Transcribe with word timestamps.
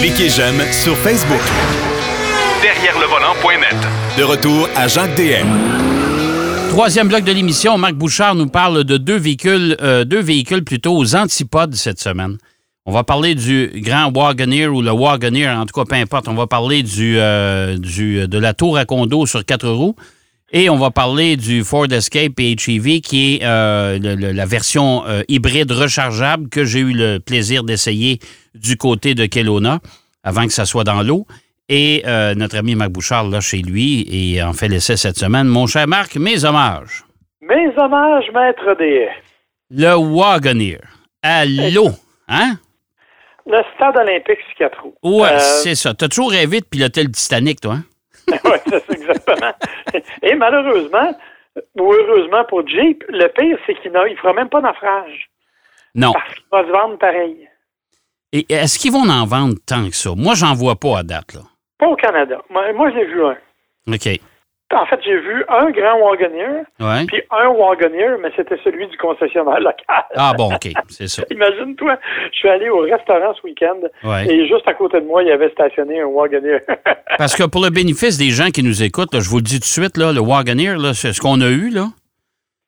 Cliquez 0.00 0.28
j'aime 0.28 0.60
sur 0.72 0.96
Facebook. 0.98 1.40
Derrière 2.62 2.98
le 2.98 3.06
volant.net. 3.06 3.76
De 4.18 4.22
retour 4.22 4.68
à 4.76 4.86
Jacques 4.86 5.14
DM. 5.16 5.48
Troisième 6.70 7.08
bloc 7.08 7.24
de 7.24 7.32
l'émission, 7.32 7.78
Marc 7.78 7.94
Bouchard 7.94 8.34
nous 8.34 8.48
parle 8.48 8.84
de 8.84 8.96
deux 8.96 9.16
véhicules, 9.16 9.76
euh, 9.80 10.04
deux 10.04 10.20
véhicules 10.20 10.64
plutôt 10.64 10.96
aux 10.96 11.14
antipodes 11.16 11.74
cette 11.74 12.00
semaine. 12.00 12.36
On 12.84 12.92
va 12.92 13.02
parler 13.04 13.34
du 13.34 13.70
grand 13.76 14.12
Wagoneer 14.14 14.66
ou 14.66 14.82
le 14.82 14.90
Wagoneer, 14.90 15.48
en 15.48 15.64
tout 15.64 15.72
cas, 15.78 15.86
peu 15.88 15.96
importe. 15.96 16.28
On 16.28 16.34
va 16.34 16.46
parler 16.46 16.82
du, 16.82 17.16
euh, 17.18 17.78
du, 17.78 18.28
de 18.28 18.38
la 18.38 18.52
tour 18.52 18.76
à 18.76 18.84
condo 18.84 19.24
sur 19.24 19.44
quatre 19.44 19.68
roues. 19.68 19.96
Et 20.52 20.68
on 20.70 20.76
va 20.76 20.90
parler 20.90 21.36
du 21.36 21.64
Ford 21.64 21.86
Escape 21.90 22.32
PHEV, 22.36 23.00
qui 23.00 23.36
est 23.36 23.44
euh, 23.44 23.98
le- 23.98 24.14
le- 24.14 24.32
la 24.32 24.46
version 24.46 25.04
euh, 25.06 25.22
hybride 25.28 25.72
rechargeable 25.72 26.48
que 26.48 26.64
j'ai 26.64 26.80
eu 26.80 26.92
le 26.92 27.18
plaisir 27.18 27.64
d'essayer 27.64 28.20
du 28.54 28.76
côté 28.76 29.14
de 29.14 29.26
Kelowna 29.26 29.80
avant 30.22 30.46
que 30.46 30.52
ça 30.52 30.64
soit 30.64 30.84
dans 30.84 31.02
l'eau. 31.02 31.26
Et 31.68 32.02
euh, 32.06 32.34
notre 32.34 32.56
ami 32.58 32.74
Marc 32.74 32.90
Bouchard, 32.90 33.26
là, 33.28 33.40
chez 33.40 33.62
lui, 33.62 34.06
et 34.10 34.42
en 34.42 34.52
fait 34.52 34.68
l'essai 34.68 34.96
cette 34.96 35.16
semaine. 35.18 35.46
Mon 35.48 35.66
cher 35.66 35.88
Marc, 35.88 36.14
mes 36.16 36.44
hommages. 36.44 37.04
Mes 37.40 37.68
hommages, 37.76 38.26
maître 38.32 38.76
des... 38.78 39.08
Le 39.70 39.94
Wagoneer. 39.96 40.78
Allô? 41.22 41.88
Hein? 42.28 42.58
Le 43.46 43.58
stade 43.74 43.96
olympique 43.96 44.38
sur 44.48 44.56
quatre 44.58 44.82
roues. 44.82 44.94
Ouais, 45.22 45.38
c'est 45.38 45.74
ça. 45.74 45.94
T'as 45.94 46.08
toujours 46.08 46.30
rêvé 46.30 46.60
de 46.60 46.66
piloter 46.66 47.02
le 47.02 47.10
Titanic, 47.10 47.60
toi, 47.60 47.74
hein? 47.76 47.84
ouais, 48.44 48.60
c'est 48.66 49.06
ça, 49.06 49.13
exactement. 49.26 49.54
Et 50.22 50.34
malheureusement, 50.34 51.14
ou 51.78 51.92
heureusement 51.92 52.44
pour 52.44 52.66
Jeep, 52.66 53.04
le 53.08 53.28
pire, 53.28 53.58
c'est 53.66 53.74
qu'il 53.80 53.92
ne 53.92 54.16
fera 54.16 54.32
même 54.32 54.48
pas 54.48 54.60
naufrage. 54.60 55.30
Non. 55.94 56.12
Parce 56.12 56.34
qu'il 56.34 56.44
va 56.50 56.64
se 56.64 56.70
vendre 56.70 56.98
pareil. 56.98 57.48
Et 58.32 58.46
est-ce 58.52 58.78
qu'ils 58.78 58.92
vont 58.92 59.08
en 59.08 59.26
vendre 59.26 59.54
tant 59.64 59.88
que 59.88 59.94
ça? 59.94 60.10
Moi, 60.16 60.34
j'en 60.34 60.54
vois 60.54 60.74
pas 60.74 60.98
à 60.98 61.02
date, 61.04 61.34
là. 61.34 61.42
Pas 61.78 61.86
au 61.86 61.96
Canada. 61.96 62.40
Moi, 62.50 62.72
moi 62.72 62.90
j'ai 62.92 63.04
vu 63.04 63.24
un. 63.24 63.36
OK. 63.88 64.08
En 64.72 64.86
fait, 64.86 64.98
j'ai 65.04 65.16
vu 65.20 65.44
un 65.48 65.70
grand 65.70 65.98
Wagoneer, 66.00 66.64
Ouais. 66.80 67.04
puis 67.06 67.22
un 67.30 67.48
Wagoneer, 67.48 68.16
mais 68.20 68.30
c'était 68.34 68.58
celui 68.64 68.88
du 68.88 68.96
concessionnaire 68.96 69.60
local. 69.60 70.04
Ah 70.16 70.32
bon, 70.36 70.52
OK, 70.52 70.68
c'est 70.88 71.06
ça. 71.06 71.22
Imagine-toi, 71.30 71.96
je 72.32 72.38
suis 72.38 72.48
allé 72.48 72.68
au 72.70 72.78
restaurant 72.80 73.34
ce 73.34 73.42
week-end 73.46 73.76
Ouais. 74.02 74.26
et 74.26 74.48
juste 74.48 74.66
à 74.66 74.74
côté 74.74 75.00
de 75.00 75.06
moi, 75.06 75.22
il 75.22 75.28
y 75.28 75.32
avait 75.32 75.50
stationné 75.50 76.00
un 76.00 76.06
Wagoneer. 76.06 76.60
Parce 77.18 77.36
que 77.36 77.44
pour 77.44 77.62
le 77.62 77.70
bénéfice 77.70 78.16
des 78.18 78.30
gens 78.30 78.48
qui 78.50 78.62
nous 78.64 78.82
écoutent, 78.82 79.14
là, 79.14 79.20
je 79.20 79.28
vous 79.28 79.36
le 79.36 79.42
dis 79.42 79.56
tout 79.56 79.60
de 79.60 79.64
suite, 79.64 79.96
là, 79.96 80.12
le 80.12 80.20
Wagoneer, 80.20 80.76
là, 80.76 80.92
c'est 80.94 81.12
ce 81.12 81.20
qu'on 81.20 81.40
a 81.40 81.48
eu, 81.50 81.68
là, 81.70 81.86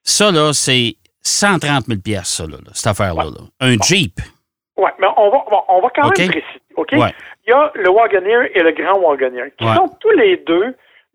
ça, 0.05 0.31
là, 0.31 0.53
c'est 0.53 0.95
130 1.23 1.87
000 1.87 1.99
pièces 2.05 2.29
ça, 2.29 2.45
là, 2.45 2.59
là, 2.65 2.71
cette 2.73 2.87
affaire-là. 2.87 3.25
là. 3.25 3.41
Un 3.61 3.77
Jeep. 3.83 4.13
ouais, 4.77 4.91
mais 5.01 5.09
on 5.17 5.31
va, 5.31 5.39
bon, 5.51 5.61
on 5.69 5.81
va 5.81 5.89
quand 5.95 6.03
même 6.05 6.13
préciser. 6.31 6.45
OK? 6.77 6.93
Il 6.93 7.51
y 7.51 7.53
a 7.53 7.73
le 7.75 7.89
Wagoneer 7.91 8.51
et 8.55 8.63
le 8.63 8.71
grand 8.73 9.01
Wagoneer, 9.01 9.51
qui 9.59 9.65
sont 9.65 9.89
tous 9.99 10.11
les 10.11 10.37
deux 10.47 10.75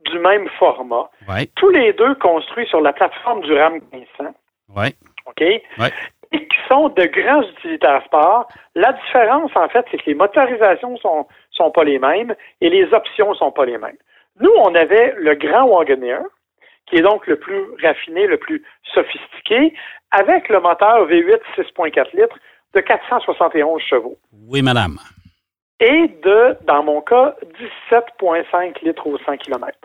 du 0.10 0.20
même 0.20 0.48
format, 0.60 1.10
Ouais, 1.28 1.48
tous 1.56 1.70
les 1.70 1.94
deux 1.94 2.16
construits 2.16 2.68
sur 2.68 2.82
la 2.82 2.94
plateforme 2.94 3.42
du 3.42 3.54
RAM 3.54 3.80
1500. 3.94 4.34
ouais, 4.76 4.94
OK? 5.28 5.42
ouais. 5.42 5.62
et 6.34 6.48
qui 6.48 6.58
sont 6.70 6.90
de 6.90 7.04
grands 7.06 7.42
utilitaires 7.44 8.04
sport. 8.06 8.48
La 8.76 8.94
différence, 8.94 9.52
en 9.56 9.68
fait, 9.70 9.86
c'est 9.92 9.98
que 9.98 10.06
les 10.08 10.16
motorisations 10.16 10.96
sont, 10.98 11.28
sont 11.52 11.72
pas 11.72 11.84
les 11.84 12.00
mêmes 12.00 12.34
et 12.62 12.70
les 12.70 12.86
options 12.94 13.34
sont 13.36 13.52
pas 13.52 13.66
les 13.66 13.78
mêmes. 13.78 13.98
Nous, 14.40 14.52
on 14.58 14.74
avait 14.76 15.14
le 15.18 15.36
grand 15.36 15.66
Wagoneer, 15.68 16.22
qui 16.88 16.96
est 16.96 17.02
donc 17.02 17.28
le 17.28 17.38
plus 17.38 17.62
raffiné, 17.84 18.28
le 18.28 18.38
plus 18.38 18.64
sophistiqué, 18.94 19.74
avec 20.12 20.48
le 20.50 20.60
moteur 20.62 21.08
V8 21.08 21.40
6.4 21.58 22.16
litres 22.16 22.38
de 22.74 22.80
471 22.80 23.82
chevaux 23.82 24.18
Oui, 24.48 24.62
madame. 24.62 24.98
Et 25.82 26.08
de, 26.24 26.58
dans 26.66 26.84
mon 26.84 27.02
cas, 27.02 27.36
17.5 27.92 28.86
litres 28.86 29.06
au 29.08 29.18
100 29.18 29.38
km. 29.38 29.78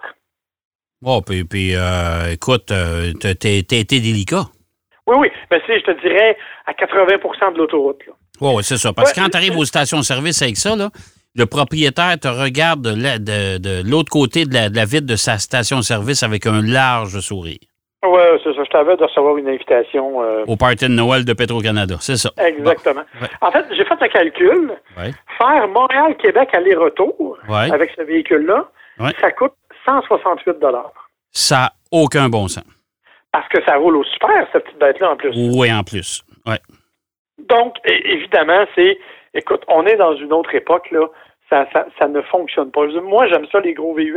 Oh, 1.04 1.20
puis, 1.22 1.44
puis 1.44 1.74
euh, 1.74 2.32
écoute, 2.32 2.70
euh, 2.70 3.12
t'as 3.20 3.30
été 3.30 3.82
délicat. 4.00 4.44
Oui, 5.06 5.16
oui, 5.18 5.28
mais 5.50 5.60
c'est, 5.66 5.78
je 5.80 5.84
te 5.84 6.00
dirais, 6.00 6.36
à 6.66 6.72
80% 6.72 7.52
de 7.52 7.58
l'autoroute. 7.58 8.02
Oui, 8.40 8.62
c'est 8.62 8.76
ça. 8.76 8.92
Parce 8.92 9.12
que 9.12 9.18
Ouais. 9.20 9.24
quand 9.26 9.30
tu 9.30 9.36
arrives 9.36 9.56
aux 9.56 9.64
stations-service 9.64 10.42
avec 10.42 10.56
ça, 10.56 10.74
là, 10.76 10.90
le 11.34 11.46
propriétaire 11.46 12.18
te 12.18 12.28
regarde 12.28 12.82
de 12.82 13.02
la- 13.02 13.18
de, 13.18 13.58
de 13.58 13.88
l'autre 13.88 14.10
côté 14.10 14.44
de 14.46 14.54
la, 14.54 14.68
de 14.68 14.76
la 14.76 14.84
vitre 14.84 15.06
de 15.06 15.16
sa 15.16 15.38
station-service 15.38 16.22
avec 16.22 16.46
un 16.46 16.62
large 16.62 17.20
sourire. 17.20 17.58
Oui, 18.08 18.40
c'est 18.44 18.54
ça. 18.54 18.64
Je 18.64 18.70
t'avais 18.70 18.96
de 18.96 19.04
recevoir 19.04 19.36
une 19.36 19.48
invitation. 19.48 20.22
euh, 20.22 20.44
Au 20.46 20.56
party 20.56 20.86
de 20.88 20.92
Noël 20.92 21.24
de 21.24 21.32
Petro-Canada, 21.32 21.96
c'est 22.00 22.16
ça. 22.16 22.30
Exactement. 22.38 23.02
Bon, 23.14 23.20
ouais. 23.22 23.28
En 23.40 23.50
fait, 23.52 23.64
j'ai 23.70 23.84
fait 23.84 24.00
le 24.00 24.08
calcul. 24.08 24.72
Ouais. 24.96 25.10
Faire 25.38 25.68
Montréal-Québec 25.68 26.48
aller-retour 26.52 27.38
Ouais. 27.48 27.72
avec 27.72 27.90
ce 27.96 28.02
véhicule-là, 28.02 28.64
ça 29.20 29.30
coûte 29.32 29.52
168 29.86 30.56
Ça 31.32 31.56
n'a 31.56 31.72
aucun 31.92 32.28
bon 32.28 32.48
sens. 32.48 32.64
Parce 33.32 33.48
que 33.48 33.62
ça 33.64 33.76
roule 33.76 33.96
au 33.96 34.04
super, 34.04 34.46
cette 34.52 34.64
petite 34.64 34.78
bête-là, 34.78 35.10
en 35.12 35.16
plus. 35.16 35.30
Oui, 35.34 35.72
en 35.72 35.82
plus. 35.82 36.22
Ouais. 36.46 36.58
Donc, 37.48 37.74
évidemment, 37.84 38.64
c'est... 38.74 38.98
Écoute, 39.34 39.62
on 39.68 39.84
est 39.84 39.96
dans 39.96 40.16
une 40.16 40.32
autre 40.32 40.54
époque, 40.54 40.90
là. 40.90 41.06
Ça, 41.48 41.66
ça, 41.72 41.86
ça 41.98 42.08
ne 42.08 42.20
fonctionne 42.22 42.72
pas. 42.72 42.86
Moi, 42.86 43.28
j'aime 43.28 43.46
ça, 43.52 43.60
les 43.60 43.72
gros 43.74 43.94
VUS. 43.94 44.16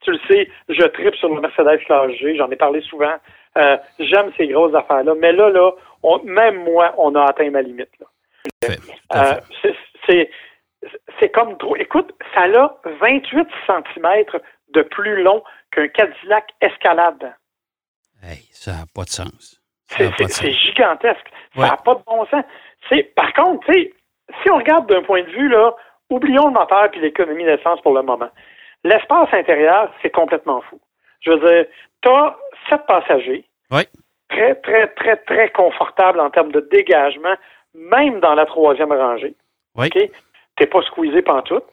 Tu 0.00 0.10
le 0.10 0.18
sais, 0.28 0.50
je 0.68 0.82
tripe 0.82 1.14
sur 1.14 1.32
le 1.32 1.40
Mercedes 1.40 1.78
Classe 1.86 2.10
G. 2.12 2.36
J'en 2.36 2.50
ai 2.50 2.56
parlé 2.56 2.80
souvent. 2.82 3.14
Euh, 3.56 3.76
j'aime 4.00 4.32
ces 4.36 4.48
grosses 4.48 4.74
affaires-là. 4.74 5.14
Mais 5.20 5.32
là, 5.32 5.50
là, 5.50 5.70
on- 6.02 6.18
même 6.24 6.64
moi, 6.64 6.92
on 6.98 7.14
a 7.14 7.24
atteint 7.26 7.48
ma 7.50 7.62
limite. 7.62 7.88
Euh, 9.14 9.34
c'est- 10.06 11.28
comme 11.32 11.56
trop. 11.58 11.76
Écoute, 11.76 12.12
ça 12.34 12.42
a 12.42 12.76
28 13.00 13.48
cm 13.66 14.24
de 14.74 14.82
plus 14.82 15.22
long 15.22 15.42
qu'un 15.70 15.88
Cadillac 15.88 16.50
Escalade. 16.60 17.34
Hey, 18.22 18.38
ça 18.50 18.72
n'a 18.72 18.84
pas 18.94 19.04
de 19.04 19.10
sens. 19.10 19.60
C'est 20.28 20.52
gigantesque. 20.52 21.26
Ça 21.54 21.60
n'a 21.70 21.76
pas 21.76 21.94
de 21.94 22.00
bon 22.06 22.26
sens. 22.26 22.42
Par 23.14 23.32
contre, 23.34 23.66
si 23.72 24.50
on 24.50 24.56
regarde 24.56 24.88
d'un 24.88 25.02
point 25.02 25.22
de 25.22 25.30
vue 25.30 25.48
là, 25.48 25.74
oublions 26.14 26.46
le 26.46 26.52
moteur 26.52 26.90
puis 26.90 27.00
l'économie 27.00 27.44
d'essence 27.44 27.80
pour 27.82 27.94
le 27.94 28.02
moment. 28.02 28.28
L'espace 28.84 29.28
intérieur, 29.32 29.90
c'est 30.02 30.10
complètement 30.10 30.60
fou. 30.62 30.80
Je 31.20 31.30
veux 31.30 31.38
dire, 31.38 31.66
tu 32.02 32.08
as 32.08 32.36
sept 32.68 32.86
passagers, 32.86 33.44
Oui. 33.70 33.82
très, 34.28 34.54
très, 34.56 34.88
très, 34.88 35.16
très 35.16 35.48
confortable 35.50 36.20
en 36.20 36.30
termes 36.30 36.52
de 36.52 36.60
dégagement, 36.70 37.34
même 37.74 38.20
dans 38.20 38.34
la 38.34 38.46
troisième 38.46 38.92
rangée. 38.92 39.34
Oui. 39.76 39.86
OK? 39.94 40.10
T'es 40.56 40.66
pas 40.66 40.82
squeezé 40.82 41.22
pantoute. 41.22 41.64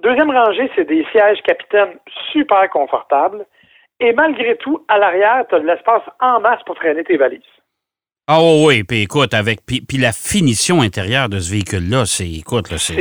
Deuxième 0.00 0.30
rangée, 0.30 0.70
c'est 0.76 0.84
des 0.84 1.04
sièges 1.10 1.42
capitaine 1.42 1.98
super 2.32 2.68
confortables. 2.70 3.44
Et 3.98 4.12
malgré 4.12 4.56
tout, 4.56 4.84
à 4.88 4.98
l'arrière, 4.98 5.44
tu 5.48 5.54
as 5.56 5.60
de 5.60 5.66
l'espace 5.66 6.02
en 6.20 6.40
masse 6.40 6.62
pour 6.64 6.74
traîner 6.76 7.04
tes 7.04 7.16
valises. 7.16 7.40
Ah 8.32 8.38
oui, 8.40 8.64
oui, 8.64 8.82
puis 8.84 9.02
écoute, 9.02 9.34
avec 9.34 9.58
puis, 9.66 9.80
puis 9.80 9.98
la 9.98 10.12
finition 10.12 10.82
intérieure 10.82 11.28
de 11.28 11.40
ce 11.40 11.50
véhicule-là, 11.50 12.06
c'est 12.06 12.30
écoute, 12.30 12.70
là, 12.70 12.78
c'est 12.78 12.94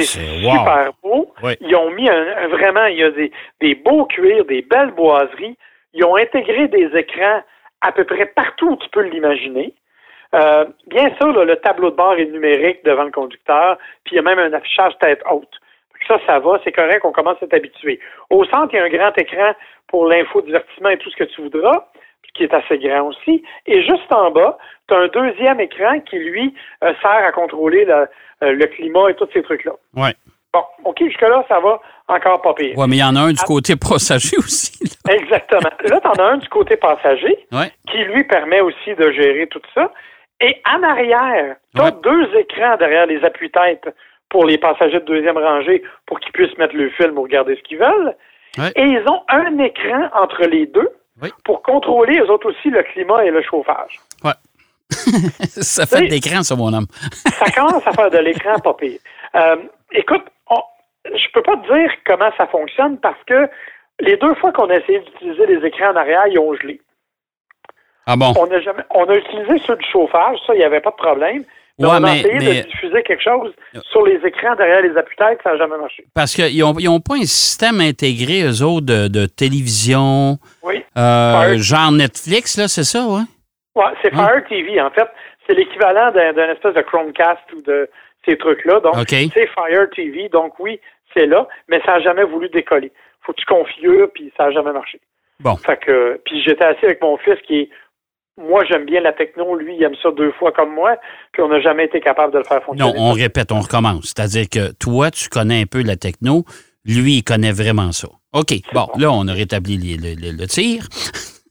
wow. 0.43 0.57
super 0.57 0.89
beau. 1.03 1.31
Oui. 1.43 1.53
Ils 1.61 1.75
ont 1.75 1.91
mis 1.91 2.09
un, 2.09 2.25
un- 2.43 2.47
vraiment, 2.47 2.85
il 2.85 2.97
y 2.97 3.03
a 3.03 3.11
des, 3.11 3.31
des 3.61 3.75
beaux 3.75 4.05
cuirs, 4.05 4.43
des 4.45 4.63
belles 4.63 4.89
boiseries. 4.89 5.55
Ils 5.93 6.03
ont 6.03 6.15
intégré 6.15 6.67
des 6.67 6.89
écrans 6.97 7.43
à 7.81 7.91
peu 7.91 8.05
près 8.05 8.25
partout 8.25 8.69
où 8.71 8.75
tu 8.77 8.89
peux 8.89 9.03
l'imaginer. 9.03 9.75
Euh, 10.33 10.65
bien 10.87 11.15
sûr, 11.17 11.31
là, 11.31 11.43
le 11.45 11.57
tableau 11.57 11.91
de 11.91 11.95
bord 11.95 12.15
est 12.15 12.25
numérique 12.25 12.83
devant 12.83 13.03
le 13.03 13.11
conducteur, 13.11 13.77
puis 14.05 14.13
il 14.13 14.15
y 14.15 14.19
a 14.19 14.23
même 14.23 14.39
un 14.39 14.53
affichage 14.53 14.93
tête 14.99 15.21
haute. 15.29 15.53
Ça, 16.07 16.17
ça 16.25 16.39
va, 16.39 16.59
c'est 16.63 16.71
correct, 16.71 17.01
on 17.05 17.11
commence 17.11 17.37
à 17.43 17.47
s'habituer. 17.47 17.99
Au 18.31 18.45
centre, 18.45 18.73
il 18.73 18.77
y 18.77 18.79
a 18.79 18.83
un 18.85 18.89
grand 18.89 19.15
écran 19.15 19.53
pour 19.87 20.07
l'infodivertissement 20.07 20.89
et 20.89 20.97
tout 20.97 21.11
ce 21.11 21.17
que 21.17 21.25
tu 21.25 21.41
voudras, 21.43 21.85
qui 22.33 22.43
est 22.43 22.53
assez 22.53 22.77
grand 22.77 23.07
aussi. 23.07 23.43
Et 23.65 23.81
juste 23.83 24.11
en 24.11 24.31
bas, 24.31 24.57
tu 24.87 24.93
as 24.93 24.97
un 24.99 25.07
deuxième 25.07 25.59
écran 25.59 25.99
qui, 26.01 26.17
lui, 26.19 26.53
euh, 26.83 26.93
sert 27.01 27.11
à 27.25 27.31
contrôler 27.31 27.85
le, 27.85 27.93
euh, 28.43 28.51
le 28.53 28.65
climat 28.67 29.09
et 29.09 29.15
tous 29.15 29.27
ces 29.33 29.41
trucs-là. 29.43 29.73
Ouais. 29.95 30.13
Bon, 30.53 30.63
OK, 30.85 30.97
jusque-là, 31.03 31.43
ça 31.47 31.59
va 31.59 31.79
encore 32.07 32.41
pas 32.41 32.53
pire. 32.55 32.75
Ouais, 32.77 32.87
mais 32.87 32.95
il 32.97 32.99
y 32.99 33.03
en 33.03 33.15
a 33.15 33.19
un 33.21 33.29
du 33.33 33.39
Ah. 33.41 33.45
côté 33.45 33.75
passager 33.75 34.37
aussi. 34.39 34.79
là. 35.05 35.13
Exactement. 35.13 35.69
Là, 35.83 35.99
tu 36.01 36.07
en 36.07 36.13
as 36.13 36.23
un 36.31 36.37
du 36.37 36.49
côté 36.49 36.75
passager 36.77 37.37
Ouais. 37.51 37.71
qui 37.91 37.97
lui 38.05 38.23
permet 38.23 38.61
aussi 38.61 38.95
de 38.95 39.11
gérer 39.11 39.47
tout 39.47 39.61
ça. 39.75 39.91
Et 40.41 40.61
en 40.73 40.81
arrière, 40.83 41.55
tu 41.75 41.81
as 41.81 41.85
Ouais. 41.85 41.91
deux 42.03 42.35
écrans 42.39 42.77
derrière 42.77 43.05
les 43.05 43.23
appuis-têtes 43.23 43.89
pour 44.29 44.45
les 44.45 44.57
passagers 44.57 44.99
de 45.01 45.05
deuxième 45.05 45.37
rangée 45.37 45.83
pour 46.07 46.19
qu'ils 46.19 46.31
puissent 46.31 46.57
mettre 46.57 46.75
le 46.75 46.89
film 46.91 47.17
ou 47.17 47.23
regarder 47.23 47.55
ce 47.55 47.61
qu'ils 47.63 47.77
veulent. 47.79 48.15
Ouais. 48.57 48.71
Et 48.75 48.83
ils 48.83 49.03
ont 49.09 49.21
un 49.27 49.57
écran 49.59 50.09
entre 50.15 50.43
les 50.45 50.65
deux 50.65 50.89
Oui. 51.21 51.29
pour 51.43 51.61
contrôler, 51.61 52.19
eux 52.19 52.29
autres 52.31 52.49
aussi, 52.49 52.69
le 52.69 52.83
climat 52.83 53.25
et 53.25 53.31
le 53.31 53.41
chauffage. 53.41 53.99
Ouais. 54.23 54.31
ça 55.47 55.85
fait 55.85 56.01
de 56.01 56.11
l'écran, 56.11 56.43
ça, 56.43 56.55
mon 56.55 56.73
homme. 56.73 56.87
ça 57.27 57.51
commence 57.51 57.85
à 57.85 57.91
faire 57.91 58.09
de 58.09 58.17
l'écran 58.17 58.57
pas 58.59 58.73
pire. 58.73 58.99
Euh, 59.35 59.57
écoute, 59.91 60.23
on, 60.49 60.61
je 61.05 61.31
peux 61.33 61.41
pas 61.41 61.57
te 61.57 61.73
dire 61.73 61.91
comment 62.05 62.31
ça 62.37 62.47
fonctionne 62.47 62.97
parce 62.99 63.21
que 63.25 63.49
les 63.99 64.17
deux 64.17 64.33
fois 64.35 64.51
qu'on 64.51 64.69
a 64.69 64.75
essayé 64.75 64.99
d'utiliser 64.99 65.45
les 65.45 65.65
écrans 65.67 65.91
en 65.91 65.95
arrière, 65.95 66.27
ils 66.27 66.39
ont 66.39 66.55
gelé. 66.55 66.81
Ah 68.05 68.15
bon? 68.15 68.33
On 68.39 68.49
a 68.51 68.59
jamais, 68.61 68.83
on 68.91 69.05
a 69.05 69.15
utilisé 69.15 69.61
ceux 69.67 69.75
du 69.75 69.85
chauffage, 69.91 70.39
ça, 70.47 70.55
il 70.55 70.57
n'y 70.57 70.63
avait 70.63 70.81
pas 70.81 70.91
de 70.91 70.95
problème. 70.95 71.43
Ouais, 71.79 71.87
on 71.91 71.95
a 71.95 71.99
mais- 71.99 72.19
essayé 72.19 72.33
mais- 72.39 72.61
de 72.63 72.67
diffuser 72.67 73.03
quelque 73.03 73.23
chose 73.23 73.53
sur 73.91 74.05
les 74.05 74.19
écrans 74.25 74.55
derrière 74.55 74.81
les 74.81 74.95
appuis-têtes, 74.97 75.39
ça 75.43 75.51
n'a 75.51 75.57
jamais 75.57 75.77
marché. 75.77 76.03
Parce 76.13 76.33
qu'ils 76.35 76.59
n'ont 76.59 76.75
ont 76.95 76.99
pas 76.99 77.15
un 77.15 77.23
système 77.25 77.79
intégré, 77.79 78.43
eux 78.43 78.63
autres, 78.63 78.85
de, 78.85 79.07
de 79.07 79.25
télévision, 79.25 80.37
Oui. 80.63 80.83
euh, 80.97 81.57
genre 81.57 81.91
Netflix, 81.91 82.57
là, 82.57 82.67
c'est 82.67 82.83
ça, 82.83 83.05
ouais? 83.07 83.21
Ouais, 83.75 83.91
c'est? 84.01 84.11
Fire 84.13 84.43
TV, 84.49 84.81
en 84.81 84.89
fait. 84.91 85.07
C'est 85.47 85.55
l'équivalent 85.55 86.11
d'un 86.11 86.51
espèce 86.51 86.73
de 86.75 86.81
Chromecast 86.81 87.41
ou 87.55 87.61
de 87.61 87.89
ces 88.25 88.37
trucs-là. 88.37 88.79
Donc, 88.81 88.95
c'est 89.07 89.29
Fire 89.47 89.89
TV. 89.95 90.29
Donc, 90.29 90.59
oui, 90.59 90.79
c'est 91.13 91.25
là, 91.25 91.47
mais 91.69 91.79
ça 91.85 91.93
n'a 91.93 91.99
jamais 92.01 92.23
voulu 92.23 92.49
décoller. 92.49 92.91
Faut 93.21 93.31
que 93.33 93.39
tu 93.39 93.45
configures, 93.45 94.09
puis 94.13 94.31
ça 94.37 94.45
n'a 94.45 94.51
jamais 94.51 94.71
marché. 94.73 94.99
Bon. 95.39 95.55
Fait 95.55 95.77
que, 95.77 96.19
puis 96.25 96.41
j'étais 96.43 96.65
assis 96.65 96.83
avec 96.85 97.01
mon 97.01 97.17
fils 97.17 97.37
qui 97.47 97.59
est, 97.61 97.69
moi, 98.39 98.63
j'aime 98.69 98.85
bien 98.85 99.01
la 99.01 99.13
techno, 99.13 99.55
lui, 99.55 99.75
il 99.77 99.83
aime 99.83 99.95
ça 100.01 100.09
deux 100.15 100.31
fois 100.33 100.51
comme 100.51 100.73
moi, 100.73 100.95
puis 101.33 101.41
on 101.43 101.49
n'a 101.49 101.59
jamais 101.61 101.85
été 101.85 101.99
capable 101.99 102.33
de 102.33 102.37
le 102.39 102.43
faire 102.45 102.59
Non, 102.59 102.65
fonctionner. 102.65 102.93
on 102.97 103.11
répète, 103.11 103.51
on 103.51 103.59
recommence. 103.59 104.05
C'est-à-dire 104.15 104.47
que 104.49 104.71
toi, 104.73 105.11
tu 105.11 105.27
connais 105.29 105.61
un 105.61 105.65
peu 105.65 105.83
la 105.83 105.95
techno, 105.97 106.45
lui, 106.85 107.17
il 107.17 107.23
connaît 107.23 107.51
vraiment 107.51 107.91
ça. 107.91 108.07
OK, 108.33 108.53
bon, 108.73 108.87
là, 108.97 109.11
on 109.11 109.27
a 109.27 109.33
rétabli 109.33 109.77
les- 109.77 109.97
le, 109.97 110.15
le- 110.19 110.31
le 110.37 110.47
tir. 110.47 110.87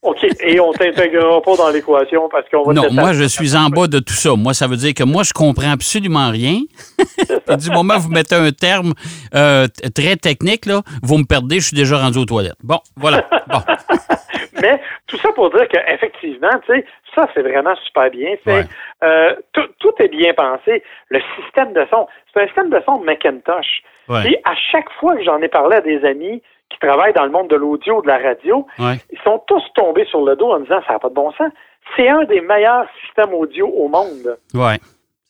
OK, 0.09 0.27
et 0.41 0.59
on 0.59 0.73
t'intégrera 0.73 1.43
pas 1.43 1.57
dans 1.57 1.69
l'équation 1.69 2.29
parce 2.31 2.49
qu'on 2.49 2.63
va 2.63 2.73
Non, 2.73 2.91
moi, 2.91 3.13
je 3.13 3.25
suis 3.25 3.55
en 3.55 3.69
bas 3.69 3.87
de 3.87 3.99
tout 3.99 4.15
ça. 4.15 4.35
Moi, 4.37 4.55
ça 4.55 4.67
veut 4.67 4.77
dire 4.77 4.95
que 4.95 5.05
moi, 5.05 5.23
je 5.23 5.35
comprends 5.35 5.73
absolument 5.73 6.31
rien. 6.31 6.61
Du 7.59 7.71
moment 7.71 7.95
où 7.97 8.01
vous 8.01 8.11
mettez 8.11 8.35
un 8.35 8.51
terme 8.53 8.93
euh, 9.35 9.67
très 9.95 10.17
technique, 10.17 10.67
là, 10.67 10.83
vous 11.03 11.17
me 11.19 11.25
perdez, 11.25 11.61
je 11.61 11.69
suis 11.69 11.77
déjà 11.77 11.97
rendu 11.97 12.19
aux 12.19 12.25
toilettes. 12.27 12.59
Bon, 12.63 12.79
voilà. 12.97 13.25
Bon. 13.49 13.61
Mais 14.63 14.81
tout 15.07 15.17
ça 15.19 15.31
pour 15.33 15.51
dire 15.51 15.67
qu'effectivement, 15.69 16.51
tu 16.67 16.75
sais, 16.75 16.85
ça, 17.15 17.27
c'est 17.35 17.43
vraiment 17.43 17.75
super 17.87 18.11
bien. 18.11 18.35
Ouais. 18.47 18.65
euh, 19.03 19.35
tout, 19.53 19.67
tout 19.79 19.93
est 19.99 20.09
bien 20.09 20.35
pensé. 20.35 20.83
Le 21.09 21.21
système 21.37 21.73
de 21.73 21.87
son, 21.91 22.07
c'est 22.33 22.43
un 22.43 22.47
système 22.47 22.71
de 22.71 22.81
son 22.85 23.01
Macintosh. 23.01 23.83
Ouais. 24.09 24.33
Et 24.33 24.41
à 24.45 24.55
chaque 24.71 24.91
fois 25.01 25.17
que 25.17 25.25
j'en 25.25 25.41
ai 25.41 25.49
parlé 25.49 25.77
à 25.77 25.81
des 25.81 26.05
amis 26.05 26.43
qui 26.71 26.79
travaillent 26.81 27.13
dans 27.15 27.25
le 27.25 27.31
monde 27.31 27.49
de 27.49 27.57
l'audio, 27.57 28.03
de 28.03 28.07
la 28.09 28.19
radio, 28.19 28.67
Ouais. 28.79 28.97
ils 29.11 29.19
sont 29.25 29.43
tous 29.47 29.63
tombés 29.75 30.05
sur 30.07 30.25
le 30.25 30.37
dos 30.37 30.53
en 30.53 30.61
disant 30.61 30.81
ça 30.87 30.95
n'a 30.95 30.99
pas 30.99 31.09
de 31.09 31.15
bon 31.15 31.33
sens. 31.33 31.51
C'est 31.97 32.09
un 32.09 32.25
des 32.25 32.41
meilleurs 32.41 32.87
systèmes 33.05 33.33
audio 33.35 33.67
au 33.69 33.89
monde. 33.89 34.37
Ouais. 34.55 34.77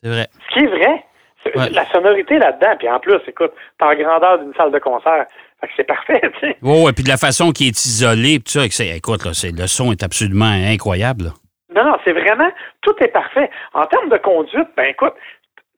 C'est 0.03 0.09
vrai. 0.09 0.27
Ce 0.49 0.53
qui 0.53 0.65
est 0.65 0.67
vrai. 0.67 1.03
Ouais. 1.55 1.69
La 1.71 1.85
sonorité 1.85 2.37
là-dedans, 2.37 2.75
puis 2.77 2.89
en 2.89 2.99
plus, 2.99 3.15
écoute, 3.25 3.53
en 3.81 3.93
grandeur 3.95 4.39
d'une 4.39 4.53
salle 4.55 4.71
de 4.71 4.79
concert. 4.79 5.25
C'est 5.75 5.83
parfait, 5.85 6.21
tu 6.39 6.47
sais. 6.47 6.57
Ouais, 6.61 6.83
ouais. 6.83 6.91
Puis 6.93 7.03
de 7.03 7.09
la 7.09 7.17
façon 7.17 7.51
qui 7.51 7.67
est 7.67 7.85
isolée, 7.85 8.39
puis 8.39 8.51
ça, 8.69 8.83
écoute, 8.85 9.23
là, 9.25 9.31
le 9.31 9.67
son 9.67 9.91
est 9.91 10.03
absolument 10.03 10.45
incroyable. 10.45 11.25
là. 11.25 11.29
Non, 11.75 11.91
non, 11.91 11.97
c'est 12.03 12.11
vraiment, 12.13 12.49
tout 12.81 12.93
est 12.99 13.07
parfait. 13.09 13.49
En 13.73 13.85
termes 13.85 14.09
de 14.09 14.17
conduite, 14.17 14.67
ben 14.75 14.85
écoute, 14.85 15.13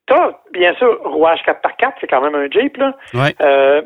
t'as, 0.07 0.31
bien 0.51 0.73
sûr, 0.75 0.99
rouage 1.03 1.39
4x4, 1.45 1.93
c'est 2.01 2.07
quand 2.07 2.21
même 2.21 2.35
un 2.35 2.49
Jeep, 2.49 2.77
là. 2.77 2.95
Ouais. 3.13 3.35
Euh, 3.41 3.81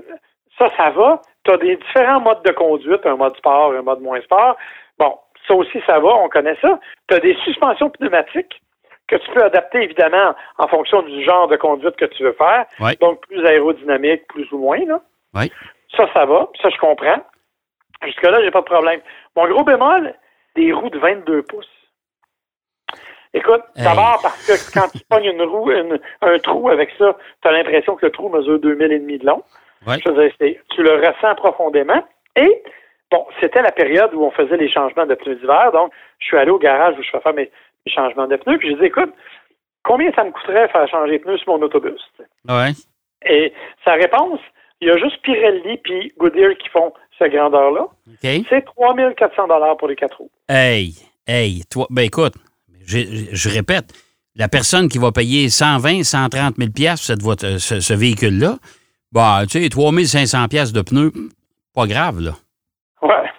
ça, 0.58 0.70
ça 0.78 0.92
va. 0.92 1.22
T'as 1.46 1.58
des 1.58 1.78
différents 1.78 2.20
modes 2.20 2.44
de 2.44 2.52
conduite, 2.52 3.06
un 3.06 3.16
mode 3.16 3.36
sport, 3.38 3.72
un 3.74 3.82
mode 3.84 4.02
moins 4.02 4.20
sport. 4.22 4.58
Bon, 5.00 5.18
ça 5.48 5.54
aussi, 5.54 5.80
ça 5.86 6.00
va, 6.00 6.10
on 6.16 6.28
connaît 6.30 6.58
ça. 6.62 6.80
T'as 7.08 7.20
des 7.20 7.36
suspensions 7.44 7.90
pneumatiques 7.92 8.62
que 9.08 9.16
tu 9.18 9.32
peux 9.32 9.44
adapter, 9.44 9.84
évidemment, 9.84 10.34
en 10.58 10.68
fonction 10.68 11.04
du 11.04 11.24
genre 11.24 11.48
de 11.48 11.56
conduite 11.58 11.96
que 11.96 12.06
tu 12.06 12.24
veux 12.24 12.34
faire. 12.34 12.66
Ouais. 12.80 12.96
Donc, 13.00 13.22
plus 13.28 13.46
aérodynamique, 13.46 14.28
plus 14.28 14.52
ou 14.52 14.58
moins, 14.58 14.84
là. 14.86 15.00
Ouais. 15.36 15.52
Ça, 15.96 16.10
ça 16.14 16.26
va. 16.26 16.50
Ça, 16.62 16.70
je 16.70 16.78
comprends. 16.78 17.22
Jusque-là, 18.04 18.42
j'ai 18.44 18.50
pas 18.52 18.62
de 18.62 18.66
problème. 18.66 19.02
Mon 19.36 19.48
gros 19.48 19.64
bémol, 19.64 20.14
des 20.56 20.74
roues 20.74 20.90
de 20.90 20.98
22 20.98 21.44
pouces. 21.44 21.70
Écoute, 23.34 23.62
Hey. 23.76 23.84
d'abord 23.84 24.20
parce 24.24 24.48
que 24.48 24.74
quand 24.80 24.88
tu 24.90 25.04
pognes 25.10 25.26
une 25.26 25.42
roue, 25.44 25.70
une- 25.72 26.00
un 26.22 26.40
trou 26.40 26.70
avec 26.70 26.90
ça, 26.98 27.16
tu 27.42 27.48
as 27.48 27.52
l'impression 27.52 27.96
que 27.98 28.06
le 28.06 28.12
trou 28.12 28.30
mesure 28.30 28.60
2000 28.60 28.92
et 28.94 29.00
demi 29.00 29.18
de 29.18 29.26
long. 29.26 29.44
Ouais. 29.88 29.98
Je 30.04 30.10
veux 30.12 30.24
dire, 30.24 30.34
c'est- 30.40 30.60
tu 30.76 30.84
le 30.84 30.92
ressens 30.96 31.36
profondément. 31.36 32.04
Et, 32.36 32.64
bon, 33.12 33.26
c'était 33.42 33.62
la 33.62 33.72
période 33.72 34.14
où 34.14 34.24
on 34.24 34.32
faisait 34.32 34.58
les 34.58 34.72
changements 34.72 35.06
de 35.06 35.16
pneus 35.16 35.36
d'hiver. 35.36 35.72
Donc, 35.74 35.92
je 36.20 36.26
suis 36.26 36.38
allé 36.38 36.52
au 36.52 36.60
garage 36.60 36.96
où 36.98 37.04
je 37.04 37.10
fais 37.10 37.20
faire 37.22 37.34
mes, 37.34 37.52
mes 37.86 37.92
changements 37.94 38.28
de 38.28 38.36
pneus. 38.36 38.58
Puis, 38.58 38.72
je 38.72 38.76
dis, 38.78 38.86
écoute, 38.86 39.14
combien 39.84 40.12
ça 40.14 40.24
me 40.24 40.32
coûterait 40.32 40.68
faire 40.70 40.88
changer 40.90 41.12
les 41.14 41.20
pneus 41.20 41.38
sur 41.38 41.58
mon 41.58 41.62
autobus? 41.64 42.02
Ouais. 42.48 42.72
Et 43.28 43.54
sa 43.84 43.94
réponse, 43.94 44.40
il 44.82 44.88
y 44.88 44.92
a 44.92 44.98
juste 44.98 45.22
Pirelli 45.24 45.78
puis 45.84 46.14
Goodyear 46.18 46.52
qui 46.58 46.70
font 46.70 46.94
cette 47.18 47.32
grandeur-là. 47.32 47.82
OK. 47.84 48.46
C'est 48.50 48.66
3400 48.66 49.48
dollars 49.48 49.78
pour 49.78 49.88
les 49.88 49.96
quatre 49.96 50.18
roues. 50.18 50.30
Hey, 50.50 50.92
hey, 51.26 51.62
toi, 51.72 51.88
ben 51.90 52.02
écoute, 52.04 52.34
je, 52.86 53.00
je- 53.00 53.34
je 53.36 53.50
répète, 53.50 53.86
la 54.36 54.50
personne 54.50 54.90
qui 54.90 54.98
va 54.98 55.12
payer 55.14 55.48
120, 55.50 56.04
130 56.04 56.56
000 56.58 56.70
pièces 56.72 57.00
pour 57.00 57.06
cette 57.06 57.22
voiture- 57.22 57.60
ce, 57.60 57.80
ce 57.80 57.94
véhicule-là, 57.94 58.56
bah, 59.12 59.42
tu 59.50 59.62
sais, 59.62 59.70
3 59.70 59.92
500 60.06 60.48
pièces 60.48 60.74
de 60.74 60.82
pneus, 60.82 61.12
pas 61.74 61.88
grave, 61.88 62.20
là. 62.22 62.32
Ouais. 63.02 63.30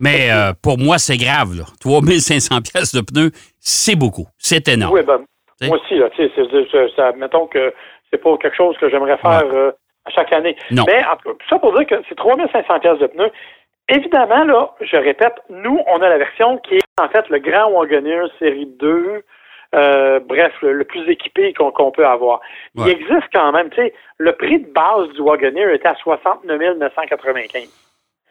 Mais 0.00 0.30
euh, 0.32 0.52
pour 0.62 0.78
moi, 0.78 0.98
c'est 0.98 1.16
grave, 1.16 1.54
là. 1.56 1.64
3 1.80 2.00
500 2.18 2.60
pièces 2.62 2.94
de 2.94 3.00
pneus, 3.00 3.30
c'est 3.60 3.94
beaucoup. 3.96 4.26
C'est 4.38 4.66
énorme. 4.68 4.94
Oui, 4.94 5.02
ben, 5.02 5.20
moi 5.62 5.78
aussi, 5.78 5.94
là, 5.96 6.10
tu 6.10 6.22
sais, 6.26 6.32
c'est- 6.34 6.66
c'est- 6.70 6.96
ça, 6.96 7.12
mettons 7.12 7.46
que 7.46 7.72
c'est 8.10 8.18
pas 8.18 8.36
quelque 8.38 8.56
chose 8.56 8.76
que 8.78 8.90
j'aimerais 8.90 9.18
faire 9.18 9.44
euh, 9.52 9.70
à 10.04 10.10
chaque 10.10 10.32
année. 10.32 10.56
Non. 10.70 10.84
Mais 10.88 11.04
en 11.04 11.16
tout 11.16 11.28
cas, 11.30 11.34
tout 11.38 11.48
ça 11.48 11.58
pour 11.58 11.72
dire 11.78 11.86
que 11.86 11.94
c'est 12.08 12.16
3500 12.16 12.80
pièces 12.80 12.98
de 12.98 13.06
pneus. 13.06 13.30
Évidemment, 13.88 14.44
là, 14.44 14.70
je 14.80 14.96
répète, 14.96 15.34
nous, 15.50 15.80
on 15.88 16.00
a 16.02 16.08
la 16.08 16.18
version 16.18 16.58
qui 16.58 16.74
est 16.76 16.82
en 17.00 17.08
fait 17.08 17.28
le 17.28 17.38
Grand 17.38 17.70
Wagoneer 17.70 18.22
série 18.38 18.66
2, 18.78 19.22
euh, 19.74 20.20
bref, 20.20 20.52
le, 20.62 20.72
le 20.72 20.84
plus 20.84 21.08
équipé 21.10 21.52
qu'on 21.54 21.90
peut 21.90 22.06
avoir. 22.06 22.40
Il 22.76 22.88
existe 22.88 23.28
quand 23.32 23.52
même, 23.52 23.70
tu 23.70 23.76
sais, 23.76 23.94
le 24.18 24.32
prix 24.32 24.60
de 24.60 24.70
base 24.72 25.08
du 25.14 25.20
Wagoneer 25.20 25.72
était 25.74 25.88
à 25.88 25.94
69 25.96 26.76
995. 26.78 27.68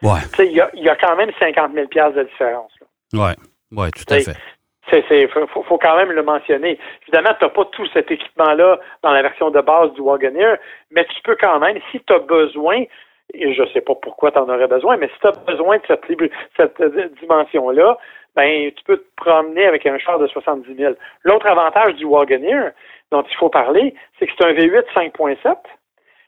Ouais, 0.03 0.09
Tu 0.31 0.35
sais, 0.35 0.45
il 0.47 0.53
y 0.53 0.61
a, 0.61 0.69
il 0.73 0.83
y 0.83 0.89
a 0.89 0.95
quand 0.95 1.15
même 1.15 1.31
50 1.39 1.73
000 1.73 1.87
pièces 1.87 2.13
de 2.13 2.23
différence. 2.23 2.71
là. 3.13 3.19
ouais, 3.25 3.35
ouais, 3.77 3.91
tout 3.91 4.13
à 4.13 4.19
fait. 4.19 4.33
C'est, 4.89 5.27
faut, 5.29 5.63
faut- 5.63 5.77
quand 5.77 5.95
même 5.95 6.11
le 6.11 6.23
mentionner. 6.23 6.77
Évidemment, 7.03 7.33
tu 7.37 7.45
n'as 7.45 7.49
pas 7.51 7.65
tout 7.65 7.85
cet 7.93 8.11
équipement-là 8.11 8.79
dans 9.03 9.11
la 9.11 9.21
version 9.21 9.49
de 9.51 9.61
base 9.61 9.93
du 9.93 10.01
Wagoneer, 10.01 10.55
mais 10.89 11.05
tu 11.05 11.21
peux 11.23 11.37
quand 11.39 11.59
même, 11.59 11.77
si 11.91 12.01
tu 12.01 12.11
as 12.13 12.19
besoin, 12.19 12.83
et 13.33 13.53
je 13.53 13.63
sais 13.73 13.79
pas 13.81 13.93
pourquoi 13.95 14.31
tu 14.31 14.39
en 14.39 14.49
aurais 14.49 14.67
besoin, 14.67 14.97
mais 14.97 15.07
si 15.07 15.19
tu 15.21 15.27
as 15.27 15.31
besoin 15.31 15.77
de 15.77 15.83
cette 16.57 16.81
euh, 16.81 17.09
dimension-là, 17.21 17.97
ben, 18.35 18.71
tu 18.71 18.83
peux 18.85 18.97
te 18.97 19.07
promener 19.17 19.65
avec 19.65 19.85
un 19.85 19.97
char 19.97 20.19
de 20.19 20.27
70 20.27 20.75
000. 20.75 20.93
L'autre 21.23 21.47
avantage 21.47 21.95
du 21.95 22.05
Wagoneer 22.05 22.71
dont 23.11 23.23
il 23.29 23.35
faut 23.35 23.49
parler, 23.49 23.93
c'est 24.17 24.25
que 24.27 24.31
c'est 24.37 24.45
un 24.45 24.53
V8 24.53 24.83
5.7, 24.95 25.55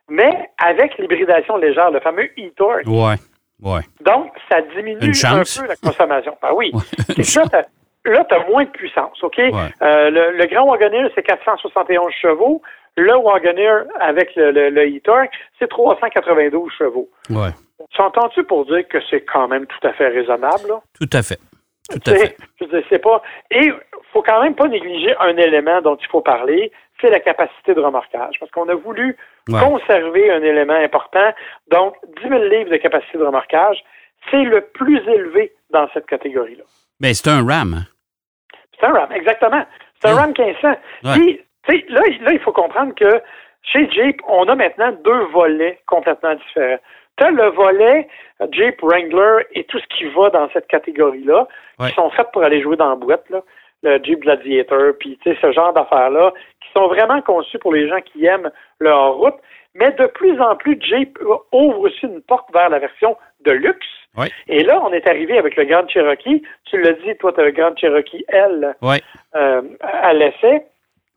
mais 0.09 0.49
avec 0.57 0.97
l'hybridation 0.97 1.57
légère, 1.57 1.91
le 1.91 1.99
fameux 2.01 2.29
e-torque. 2.37 2.85
Ouais, 2.87 3.15
ouais. 3.63 3.81
Donc, 4.01 4.31
ça 4.51 4.61
diminue 4.75 5.11
un 5.23 5.43
peu 5.43 5.67
la 5.67 5.75
consommation. 5.77 6.35
Ben 6.41 6.49
oui. 6.53 6.71
Ouais, 8.05 8.11
là, 8.11 8.25
tu 8.27 8.35
as 8.35 8.45
moins 8.49 8.65
de 8.65 8.69
puissance, 8.69 9.23
OK? 9.23 9.39
Euh, 9.39 10.09
le, 10.09 10.37
le 10.37 10.45
grand 10.47 10.65
Wagoneer, 10.69 11.07
c'est 11.15 11.23
471 11.23 12.11
chevaux. 12.21 12.61
Le 12.97 13.15
Wagoneer 13.15 13.85
avec 14.01 14.35
le, 14.35 14.51
le, 14.51 14.69
le 14.69 14.97
e-torque, 14.97 15.31
c'est 15.57 15.69
392 15.69 16.69
chevaux. 16.77 17.07
Ouais, 17.29 17.49
S'entends-tu 17.95 18.43
pour 18.43 18.65
dire 18.65 18.85
que 18.89 18.97
c'est 19.09 19.21
quand 19.21 19.47
même 19.47 19.65
tout 19.67 19.87
à 19.87 19.93
fait 19.93 20.09
raisonnable? 20.09 20.67
Là? 20.67 20.81
tout 20.99 21.09
à 21.13 21.23
fait. 21.23 21.39
Tout 21.89 21.99
Tu 21.99 22.11
à 22.11 22.15
sais, 22.15 22.27
fait. 22.27 22.37
Je 22.59 22.65
veux 22.65 22.71
dire, 22.71 22.87
c'est 22.89 22.99
pas. 22.99 23.21
Et 23.51 23.71
faut 24.11 24.21
quand 24.21 24.41
même 24.41 24.55
pas 24.55 24.67
négliger 24.67 25.15
un 25.19 25.35
élément 25.37 25.81
dont 25.81 25.95
il 25.95 26.07
faut 26.07 26.21
parler, 26.21 26.71
c'est 27.01 27.09
la 27.09 27.19
capacité 27.19 27.73
de 27.73 27.81
remorquage. 27.81 28.35
Parce 28.39 28.51
qu'on 28.51 28.69
a 28.69 28.75
voulu 28.75 29.17
Ouais. 29.49 29.59
conserver 29.59 30.31
un 30.31 30.41
élément 30.41 30.73
important. 30.75 31.33
Donc, 31.69 31.95
10 32.21 32.29
000 32.29 32.43
livres 32.45 32.69
de 32.71 32.77
capacité 32.77 33.17
de 33.17 33.23
remorquage, 33.25 33.83
c'est 34.31 34.43
le 34.43 34.61
plus 34.61 34.99
élevé 35.09 35.51
dans 35.71 35.89
cette 35.93 36.05
catégorie-là. 36.05 36.63
Ben, 37.01 37.13
c'est 37.13 37.29
un 37.29 37.45
RAM. 37.45 37.73
hein. 37.73 37.85
C'est 38.79 38.85
un 38.85 38.93
RAM, 38.93 39.11
exactement. 39.11 39.65
C'est 40.01 40.09
un 40.09 40.13
Ouais. 40.15 40.19
RAM 40.21 40.33
1500. 40.37 40.67
Ouais. 40.69 41.11
Puis, 41.15 41.41
tu 41.67 41.75
sais, 41.79 41.85
là, 41.89 42.01
là, 42.21 42.31
il 42.31 42.39
faut 42.39 42.53
comprendre 42.53 42.93
que 42.95 43.21
chez 43.63 43.89
Jeep, 43.91 44.21
on 44.27 44.47
a 44.47 44.55
maintenant 44.55 44.91
deux 45.03 45.25
volets 45.33 45.81
complètement 45.87 46.35
différents. 46.35 46.79
Tu 47.17 47.23
as 47.25 47.31
le 47.31 47.49
volet 47.51 48.07
Jeep 48.51 48.81
Wrangler 48.81 49.45
et 49.53 49.63
tout 49.65 49.79
ce 49.79 49.85
qui 49.97 50.05
va 50.15 50.29
dans 50.29 50.49
cette 50.51 50.67
catégorie-là, 50.67 51.47
Ouais. 51.79 51.89
qui 51.89 51.95
sont 51.95 52.09
faits 52.11 52.27
pour 52.33 52.43
aller 52.43 52.61
jouer 52.61 52.75
dans 52.75 52.89
la 52.89 52.95
boîte, 52.95 53.29
là. 53.29 53.41
le 53.83 53.99
Jeep 54.03 54.21
Gladiator, 54.21 54.93
puis 54.99 55.19
ce 55.25 55.51
genre 55.51 55.73
d'affaires-là, 55.73 56.31
qui 56.61 56.69
sont 56.73 56.87
vraiment 56.87 57.21
conçus 57.21 57.59
pour 57.59 57.73
les 57.73 57.87
gens 57.89 57.99
qui 58.01 58.25
aiment 58.25 58.49
leur 58.79 59.15
route. 59.15 59.35
Mais 59.75 59.91
de 59.91 60.05
plus 60.05 60.39
en 60.39 60.55
plus, 60.55 60.77
Jeep 60.81 61.17
ouvre 61.51 61.79
aussi 61.81 62.05
une 62.05 62.21
porte 62.21 62.47
vers 62.53 62.69
la 62.69 62.79
version 62.79 63.17
de 63.45 63.51
luxe. 63.51 63.85
Ouais. 64.15 64.29
Et 64.47 64.63
là, 64.63 64.79
on 64.85 64.93
est 64.93 65.05
arrivé 65.07 65.37
avec 65.37 65.55
le 65.57 65.65
Grand 65.65 65.87
Cherokee. 65.89 66.43
Tu 66.65 66.79
l'as 66.81 66.93
dit, 66.93 67.17
toi, 67.19 67.33
tu 67.33 67.41
as 67.41 67.45
le 67.45 67.51
Grand 67.51 67.75
Cherokee 67.77 68.23
L 68.29 68.75
Ouais. 68.81 69.01
euh, 69.35 69.61
à 69.81 70.13
l'essai. 70.13 70.61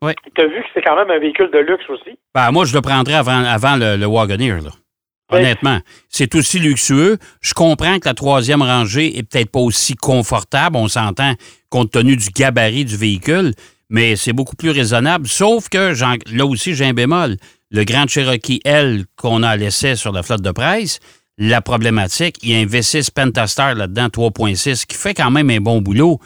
Ouais. 0.01 0.13
Tu 0.35 0.41
as 0.41 0.47
vu 0.47 0.61
que 0.61 0.67
c'est 0.73 0.81
quand 0.81 0.95
même 0.95 1.09
un 1.11 1.19
véhicule 1.19 1.51
de 1.51 1.59
luxe 1.59 1.87
aussi. 1.89 2.19
Ben, 2.35 2.51
moi, 2.51 2.65
je 2.65 2.75
le 2.75 2.81
prendrais 2.81 3.13
avant, 3.15 3.43
avant 3.45 3.75
le, 3.77 3.95
le 3.97 4.05
Wagoneer, 4.07 4.59
là. 4.63 4.71
Honnêtement. 5.29 5.79
C'est 6.09 6.35
aussi 6.35 6.59
luxueux. 6.59 7.17
Je 7.41 7.53
comprends 7.53 7.99
que 7.99 8.07
la 8.07 8.13
troisième 8.13 8.61
rangée 8.61 9.17
est 9.17 9.23
peut-être 9.23 9.51
pas 9.51 9.59
aussi 9.59 9.95
confortable, 9.95 10.77
on 10.77 10.87
s'entend, 10.87 11.33
compte 11.69 11.91
tenu 11.91 12.15
du 12.15 12.29
gabarit 12.29 12.85
du 12.85 12.95
véhicule, 12.95 13.53
mais 13.89 14.15
c'est 14.15 14.33
beaucoup 14.33 14.55
plus 14.55 14.71
raisonnable. 14.71 15.27
Sauf 15.27 15.69
que 15.69 15.93
là 16.33 16.45
aussi, 16.45 16.75
j'ai 16.75 16.85
un 16.85 16.93
bémol. 16.93 17.37
Le 17.69 17.83
Grand 17.83 18.07
Cherokee 18.07 18.61
L 18.63 19.05
qu'on 19.17 19.43
a 19.43 19.57
laissé 19.57 19.95
sur 19.97 20.13
la 20.13 20.23
flotte 20.23 20.41
de 20.41 20.51
presse, 20.51 20.99
la 21.37 21.61
problématique, 21.61 22.37
il 22.41 22.49
y 22.49 22.55
a 22.55 22.59
un 22.59 22.65
V6 22.65 23.11
Pentastar 23.11 23.75
là-dedans, 23.75 24.07
3.6, 24.07 24.85
qui 24.85 24.95
fait 24.95 25.13
quand 25.13 25.29
même 25.29 25.49
un 25.49 25.59
bon 25.59 25.81
boulot, 25.81 26.19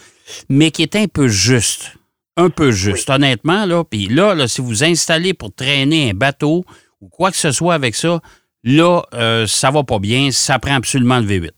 mais 0.47 0.71
qui 0.71 0.83
est 0.83 0.95
un 0.95 1.07
peu 1.07 1.27
juste. 1.27 1.97
Un 2.37 2.49
peu 2.49 2.71
juste, 2.71 3.09
honnêtement. 3.09 3.65
Là. 3.65 3.83
Puis 3.83 4.07
là, 4.07 4.33
là, 4.35 4.47
si 4.47 4.61
vous 4.61 4.85
installez 4.85 5.33
pour 5.33 5.53
traîner 5.53 6.11
un 6.11 6.13
bateau 6.13 6.63
ou 7.01 7.09
quoi 7.09 7.29
que 7.29 7.37
ce 7.37 7.51
soit 7.51 7.73
avec 7.73 7.95
ça, 7.95 8.21
là, 8.63 9.01
euh, 9.13 9.45
ça 9.47 9.69
va 9.71 9.83
pas 9.83 9.99
bien. 9.99 10.31
Ça 10.31 10.59
prend 10.59 10.75
absolument 10.75 11.17
le 11.17 11.25
V8. 11.25 11.51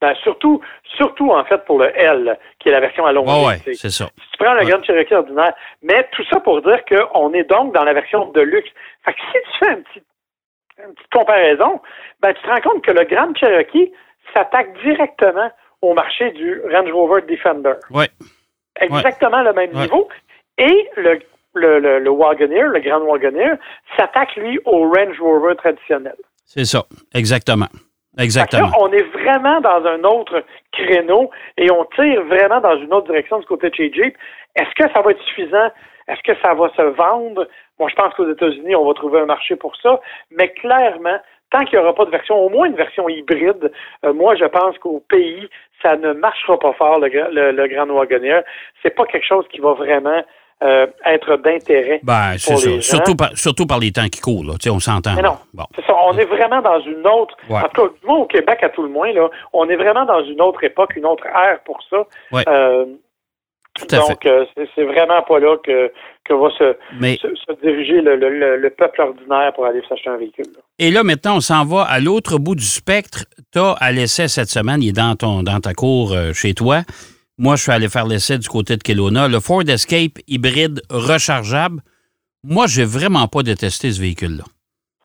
Ben, 0.00 0.14
surtout, 0.22 0.60
surtout, 0.96 1.30
en 1.30 1.44
fait, 1.44 1.64
pour 1.64 1.78
le 1.78 1.96
L, 1.96 2.36
qui 2.58 2.68
est 2.68 2.72
la 2.72 2.80
version 2.80 3.06
allongée. 3.06 3.30
Ouais, 3.32 3.46
ouais, 3.46 3.74
c'est 3.74 3.90
ça. 3.90 4.06
Si 4.06 4.30
tu 4.32 4.36
prends 4.38 4.52
le 4.54 4.60
Ouais. 4.64 4.70
Grand 4.70 4.82
Cherokee 4.84 5.14
ordinaire, 5.14 5.54
mais 5.82 6.08
tout 6.12 6.24
ça 6.30 6.40
pour 6.40 6.60
dire 6.62 6.84
qu'on 6.84 7.32
est 7.34 7.44
donc 7.48 7.72
dans 7.72 7.84
la 7.84 7.92
version 7.92 8.26
de 8.32 8.40
luxe. 8.40 8.68
Fait 9.04 9.12
que 9.12 9.18
si 9.20 9.38
tu 9.52 9.58
fais 9.64 9.72
une 9.74 9.84
petite 9.84 11.12
comparaison, 11.12 11.80
ben, 12.20 12.34
tu 12.34 12.42
te 12.42 12.48
rends 12.48 12.60
compte 12.60 12.84
que 12.84 12.90
le 12.90 13.04
Grand 13.04 13.32
Cherokee 13.36 13.92
s'attaque 14.34 14.72
directement 14.82 15.50
au 15.82 15.94
marché 15.94 16.30
du 16.32 16.60
Range 16.72 16.90
Rover 16.92 17.22
Defender. 17.22 17.74
Ouais. 17.90 18.08
Exactement 18.80 19.42
le 19.42 19.52
même 19.52 19.72
niveau. 19.72 20.08
Et 20.58 20.88
le, 20.96 21.20
le, 21.54 21.78
le, 21.78 21.98
le 22.00 22.10
Wagoneer, 22.10 22.64
le 22.68 22.80
Grand 22.80 23.00
Wagoneer, 23.00 23.54
s'attaque, 23.96 24.34
lui, 24.36 24.58
au 24.64 24.90
Range 24.90 25.20
Rover 25.20 25.54
traditionnel. 25.56 26.16
C'est 26.54 26.66
ça. 26.66 26.84
Exactement. 27.14 27.68
Exactement. 28.18 28.68
on 28.78 28.92
est 28.92 29.04
vraiment 29.04 29.62
dans 29.62 29.86
un 29.86 30.04
autre 30.04 30.44
créneau 30.70 31.30
et 31.56 31.70
on 31.70 31.86
tire 31.96 32.22
vraiment 32.24 32.60
dans 32.60 32.76
une 32.76 32.92
autre 32.92 33.06
direction 33.06 33.38
du 33.38 33.46
côté 33.46 33.70
de 33.70 33.74
chez 33.74 33.90
Jeep. 33.90 34.14
Est-ce 34.54 34.74
que 34.74 34.92
ça 34.92 35.00
va 35.00 35.12
être 35.12 35.22
suffisant? 35.22 35.70
Est-ce 36.08 36.20
que 36.22 36.38
ça 36.42 36.52
va 36.52 36.68
se 36.76 36.82
vendre? 36.82 37.48
Bon, 37.78 37.88
je 37.88 37.94
pense 37.94 38.12
qu'aux 38.12 38.30
États-Unis, 38.30 38.76
on 38.76 38.84
va 38.86 38.92
trouver 38.92 39.20
un 39.20 39.24
marché 39.24 39.56
pour 39.56 39.74
ça, 39.76 39.98
mais 40.30 40.52
clairement, 40.52 41.18
tant 41.50 41.60
qu'il 41.60 41.78
n'y 41.78 41.84
aura 41.84 41.94
pas 41.94 42.04
de 42.04 42.10
version, 42.10 42.36
au 42.36 42.50
moins 42.50 42.66
une 42.66 42.76
version 42.76 43.08
hybride, 43.08 43.72
euh, 44.04 44.12
moi, 44.12 44.34
je 44.36 44.44
pense 44.44 44.76
qu'au 44.76 45.02
pays, 45.08 45.48
ça 45.80 45.96
ne 45.96 46.12
marchera 46.12 46.58
pas 46.58 46.74
fort, 46.74 47.00
le, 47.00 47.08
le, 47.08 47.52
le 47.52 47.68
Grand 47.68 47.88
Wagoneer. 47.88 48.42
C'est 48.82 48.94
pas 48.94 49.06
quelque 49.06 49.26
chose 49.26 49.46
qui 49.48 49.60
va 49.60 49.72
vraiment 49.72 50.22
euh, 50.62 50.86
être 51.06 51.36
d'intérêt. 51.38 52.00
Ben, 52.02 52.34
c'est 52.38 52.56
ça. 52.56 52.70
gens. 52.70 52.80
Surtout 52.80 53.14
par, 53.16 53.36
surtout 53.36 53.66
par 53.66 53.78
les 53.78 53.92
temps 53.92 54.08
qui 54.08 54.20
courent, 54.20 54.44
là. 54.44 54.52
Tu 54.54 54.64
sais, 54.64 54.70
on 54.70 54.78
s'entend. 54.80 55.14
Mais 55.16 55.22
non. 55.22 55.36
Bon. 55.54 55.64
C'est 55.74 55.84
ça, 55.86 55.94
on 56.06 56.16
est 56.16 56.24
vraiment 56.24 56.62
dans 56.62 56.80
une 56.80 57.06
autre, 57.06 57.36
Ouais. 57.48 57.58
en 57.58 57.68
tout 57.68 57.82
cas, 57.82 57.88
du 58.00 58.06
moins 58.06 58.18
au 58.18 58.26
Québec 58.26 58.58
à 58.62 58.68
tout 58.68 58.82
le 58.82 58.88
moins, 58.88 59.12
là, 59.12 59.28
on 59.52 59.68
est 59.68 59.76
vraiment 59.76 60.04
dans 60.04 60.22
une 60.24 60.40
autre 60.40 60.62
époque, 60.64 60.94
une 60.96 61.06
autre 61.06 61.26
ère 61.26 61.60
pour 61.64 61.78
ça. 61.90 62.04
Ouais. 62.30 62.42
Euh, 62.48 62.84
Tout 63.74 63.86
à 63.94 63.98
donc, 64.00 64.26
euh, 64.26 64.44
c'est- 64.54 64.68
c'est 64.74 64.84
vraiment 64.84 65.22
pas 65.22 65.38
là 65.38 65.56
que, 65.64 65.90
que 66.26 66.34
va 66.34 66.50
se, 66.58 66.76
Mais, 67.00 67.16
se, 67.16 67.28
se 67.34 67.52
diriger 67.62 68.02
le, 68.02 68.16
le- 68.16 68.28
le- 68.38 68.56
le 68.58 68.70
peuple 68.70 69.00
ordinaire 69.00 69.50
pour 69.54 69.64
aller 69.64 69.80
s'acheter 69.88 70.10
un 70.10 70.18
véhicule. 70.18 70.44
là. 70.54 70.60
et 70.78 70.90
là, 70.90 71.02
maintenant, 71.02 71.36
on 71.36 71.40
s'en 71.40 71.64
va 71.64 71.82
à 71.84 71.98
l'autre 71.98 72.36
bout 72.38 72.54
du 72.54 72.64
spectre. 72.66 73.24
Tu 73.50 73.58
as 73.58 73.72
à 73.80 73.90
l'essai 73.90 74.28
cette 74.28 74.48
semaine, 74.50 74.82
il 74.82 74.90
est 74.90 74.92
dans, 74.92 75.16
ton, 75.16 75.42
dans 75.42 75.58
ta 75.58 75.72
cour 75.72 76.12
euh, 76.12 76.34
chez 76.34 76.52
toi. 76.52 76.80
Moi, 77.38 77.56
je 77.56 77.62
suis 77.62 77.72
allé 77.72 77.88
faire 77.88 78.06
l'essai 78.06 78.38
du 78.38 78.48
côté 78.48 78.76
de 78.76 78.82
Kelowna. 78.82 79.28
Le 79.28 79.40
Ford 79.40 79.62
Escape 79.68 80.18
hybride 80.28 80.80
rechargeable. 80.90 81.80
Moi, 82.44 82.66
j'ai 82.68 82.84
vraiment 82.84 83.26
pas 83.28 83.42
détesté 83.42 83.90
ce 83.90 84.00
véhicule-là. 84.00 84.44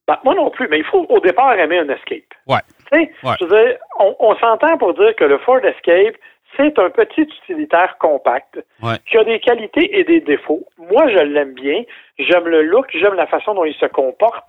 Ben, 0.07 0.17
moi 0.23 0.33
non 0.35 0.49
plus, 0.49 0.67
mais 0.69 0.79
il 0.79 0.85
faut 0.85 1.05
au 1.09 1.19
départ 1.19 1.53
aimer 1.59 1.79
un 1.79 1.89
Escape. 1.89 2.31
Ouais. 2.47 2.59
Tu 2.91 2.97
sais, 2.99 3.11
Ouais. 3.23 3.33
je 3.39 3.45
veux 3.45 3.49
dire, 3.63 3.77
on, 3.99 4.15
on 4.19 4.35
s'entend 4.37 4.77
pour 4.77 4.93
dire 4.93 5.15
que 5.15 5.23
le 5.25 5.37
Ford 5.39 5.59
Escape, 5.63 6.15
c'est 6.55 6.79
un 6.79 6.89
petit 6.89 7.21
utilitaire 7.21 7.97
compact 7.99 8.59
Ouais. 8.81 8.95
qui 9.09 9.17
a 9.17 9.23
des 9.23 9.39
qualités 9.39 9.99
et 9.99 10.03
des 10.03 10.21
défauts. 10.21 10.65
Moi, 10.77 11.09
je 11.09 11.17
l'aime 11.19 11.53
bien. 11.53 11.83
J'aime 12.17 12.47
le 12.47 12.63
look, 12.63 12.87
j'aime 12.93 13.13
la 13.15 13.27
façon 13.27 13.53
dont 13.53 13.65
il 13.65 13.75
se 13.75 13.85
comporte. 13.85 14.45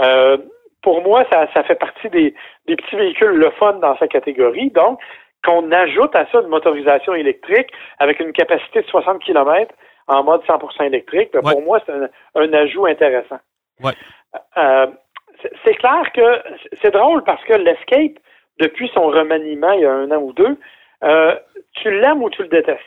Euh, 0.00 0.38
pour 0.82 1.02
moi, 1.02 1.24
ça, 1.30 1.46
ça 1.52 1.62
fait 1.64 1.74
partie 1.74 2.08
des, 2.08 2.34
des 2.66 2.76
petits 2.76 2.96
véhicules 2.96 3.32
le 3.32 3.50
fun 3.58 3.74
dans 3.74 3.98
sa 3.98 4.06
catégorie. 4.08 4.70
Donc, 4.70 4.98
qu'on 5.44 5.70
ajoute 5.72 6.14
à 6.14 6.26
ça 6.30 6.40
une 6.40 6.48
motorisation 6.48 7.14
électrique 7.14 7.68
avec 7.98 8.20
une 8.20 8.32
capacité 8.32 8.82
de 8.82 8.86
60 8.86 9.22
km 9.24 9.72
en 10.06 10.24
mode 10.24 10.42
100% 10.46 10.84
électrique, 10.86 11.30
ben, 11.32 11.40
Ouais. 11.44 11.52
pour 11.52 11.62
moi, 11.62 11.80
c'est 11.86 11.92
un, 11.92 12.08
un 12.34 12.52
ajout 12.52 12.86
intéressant. 12.86 13.38
Ouais. 13.82 13.92
Euh, 14.58 14.86
c'est- 15.64 15.74
clair 15.74 16.02
que 16.12 16.42
c'est 16.82 16.90
drôle 16.92 17.22
parce 17.24 17.42
que 17.44 17.54
l'Escape, 17.54 18.18
depuis 18.60 18.90
son 18.92 19.06
remaniement 19.06 19.72
il 19.72 19.80
y 19.80 19.86
a 19.86 19.92
un 19.92 20.10
an 20.10 20.20
ou 20.20 20.32
deux, 20.32 20.56
euh, 21.04 21.34
tu 21.76 21.90
l'aimes 21.90 22.22
ou 22.22 22.28
tu 22.30 22.42
le 22.42 22.48
détestes. 22.48 22.80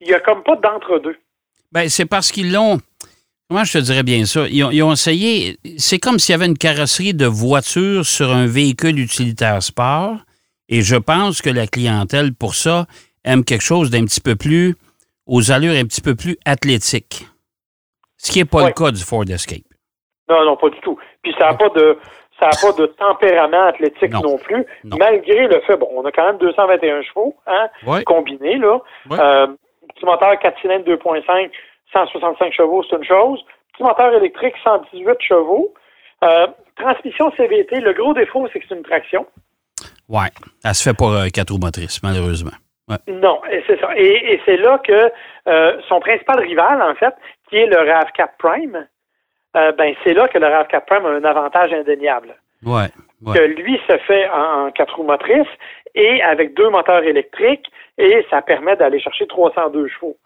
Il 0.00 0.08
n'y 0.08 0.14
a 0.14 0.20
comme 0.20 0.42
pas 0.42 0.56
d'entre-deux. 0.56 1.16
Ben, 1.72 1.88
c'est 1.88 2.06
parce 2.06 2.30
qu'ils 2.30 2.52
l'ont. 2.52 2.78
Comment 3.48 3.64
je 3.64 3.72
te 3.78 3.78
dirais 3.78 4.02
bien 4.02 4.24
ça? 4.26 4.46
Ils 4.50 4.62
ont, 4.64 4.70
ils 4.70 4.82
ont 4.82 4.92
essayé. 4.92 5.56
C'est 5.78 5.98
comme 5.98 6.18
s'il 6.18 6.34
y 6.34 6.36
avait 6.36 6.46
une 6.46 6.58
carrosserie 6.58 7.14
de 7.14 7.24
voiture 7.26 8.04
sur 8.04 8.30
un 8.30 8.46
véhicule 8.46 8.98
utilitaire 8.98 9.62
sport. 9.62 10.16
Et 10.68 10.82
je 10.82 10.96
pense 10.96 11.40
que 11.42 11.50
la 11.50 11.66
clientèle, 11.66 12.34
pour 12.34 12.54
ça, 12.54 12.86
aime 13.24 13.44
quelque 13.44 13.62
chose 13.64 13.90
d'un 13.90 14.04
petit 14.04 14.20
peu 14.20 14.36
plus. 14.36 14.74
aux 15.26 15.52
allures 15.52 15.74
un 15.74 15.84
petit 15.84 16.00
peu 16.00 16.14
plus 16.14 16.38
athlétiques. 16.46 17.26
Ce 18.16 18.32
qui 18.32 18.38
n'est 18.38 18.46
pas 18.46 18.66
le 18.66 18.72
cas 18.72 18.90
du 18.90 19.02
Ford 19.04 19.24
Escape. 19.28 19.60
Non, 20.26 20.42
non, 20.44 20.56
pas 20.56 20.70
du 20.70 20.80
tout. 20.80 20.98
Puis 21.22 21.34
ça 21.38 21.50
n'a 21.50 21.54
pas 21.54 21.68
de 21.68 21.98
ça 22.40 22.46
a 22.46 22.50
pas 22.50 22.72
de 22.80 22.86
tempérament 22.86 23.64
athlétique 23.64 24.10
Non. 24.12 24.20
non, 24.22 24.38
plus, 24.38 24.64
Non. 24.84 24.96
malgré 24.98 25.46
le 25.48 25.60
fait, 25.66 25.76
bon, 25.76 25.88
on 25.92 26.04
a 26.06 26.12
quand 26.12 26.24
même 26.24 26.38
221 26.38 27.02
chevaux, 27.02 27.34
hein, 27.46 27.68
combinés, 28.06 28.56
là. 28.58 28.78
Euh, 29.10 29.48
petit 29.94 30.04
moteur 30.06 30.38
4 30.38 30.60
cylindres 30.60 30.84
2.5, 30.86 31.50
165 31.92 32.52
chevaux, 32.54 32.82
c'est 32.88 32.96
une 32.96 33.04
chose. 33.04 33.44
Petit 33.74 33.82
moteur 33.82 34.14
électrique, 34.14 34.54
118 34.64 35.16
chevaux. 35.20 35.74
Euh, 36.24 36.46
transmission 36.76 37.30
CVT, 37.36 37.80
le 37.80 37.92
gros 37.92 38.14
défaut, 38.14 38.48
c'est 38.52 38.60
que 38.60 38.66
c'est 38.68 38.76
une 38.76 38.82
traction. 38.82 39.26
Ouais. 40.08 40.28
Elle 40.64 40.74
se 40.74 40.82
fait 40.88 40.96
pas 40.96 41.24
euh, 41.24 41.28
quatre 41.28 41.50
roues 41.52 41.58
motrices, 41.60 42.02
malheureusement. 42.02 42.52
Ouais. 42.88 42.96
Non, 43.08 43.40
et 43.50 43.62
c'est 43.66 43.78
ça. 43.78 43.90
Et, 43.96 44.32
et 44.34 44.40
c'est 44.46 44.56
là 44.56 44.78
que 44.82 45.10
euh, 45.48 45.80
son 45.88 46.00
principal 46.00 46.40
rival, 46.40 46.80
en 46.80 46.94
fait, 46.94 47.14
qui 47.50 47.56
est 47.56 47.66
le 47.66 47.76
RAV4 47.76 48.28
Prime, 48.38 48.86
euh, 49.56 49.72
ben 49.72 49.94
c'est 50.04 50.14
là 50.14 50.26
que 50.28 50.38
le 50.38 50.46
RAV4 50.46 50.84
Prime 50.86 51.04
a 51.06 51.10
un 51.10 51.24
avantage 51.24 51.72
indéniable. 51.72 52.34
Ouais. 52.64 52.88
Ouais. 53.22 53.36
Que 53.36 53.44
lui 53.60 53.78
se 53.88 53.98
fait 53.98 54.28
en, 54.30 54.66
en 54.66 54.70
quatre 54.70 54.96
roues 54.96 55.04
motrices 55.04 55.46
et 55.94 56.22
avec 56.22 56.54
deux 56.54 56.70
moteurs 56.70 57.02
électriques 57.02 57.66
et 57.98 58.24
ça 58.30 58.40
permet 58.42 58.76
d'aller 58.76 59.00
chercher 59.00 59.26
302 59.26 59.88
chevaux. 59.88 60.16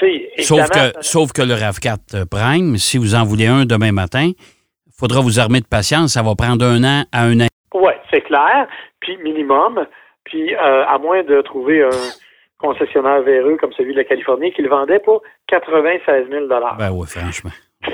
Que, 0.00 0.42
Sauf 0.42 0.68
que, 0.70 0.78
sauf 1.02 1.32
que 1.32 1.42
le 1.42 1.54
RAV4 1.54 2.26
Prime, 2.26 2.76
si 2.78 2.98
vous 2.98 3.14
en 3.14 3.24
voulez 3.24 3.46
un 3.46 3.64
demain 3.64 3.92
matin, 3.92 4.32
il 4.32 4.92
faudra 4.98 5.20
vous 5.20 5.38
armer 5.38 5.60
de 5.60 5.66
patience. 5.66 6.14
Ça 6.14 6.22
va 6.22 6.34
prendre 6.34 6.64
un 6.64 6.82
an 6.82 7.04
à 7.12 7.22
un 7.22 7.40
an. 7.40 7.46
Oui, 7.78 7.92
c'est 8.10 8.22
clair. 8.22 8.66
Puis 9.00 9.16
minimum. 9.18 9.86
Puis 10.24 10.54
euh, 10.54 10.84
à 10.86 10.98
moins 10.98 11.22
de 11.22 11.40
trouver 11.40 11.82
un 11.82 12.10
concessionnaire 12.58 13.22
véreux 13.22 13.56
comme 13.56 13.72
celui 13.72 13.92
de 13.92 13.98
la 13.98 14.04
Californie 14.04 14.52
qui 14.52 14.62
le 14.62 14.68
vendait 14.68 14.98
pour 14.98 15.22
96 15.46 16.28
000 16.28 16.46
Ben 16.46 16.90
oui, 16.92 17.06
franchement. 17.06 17.50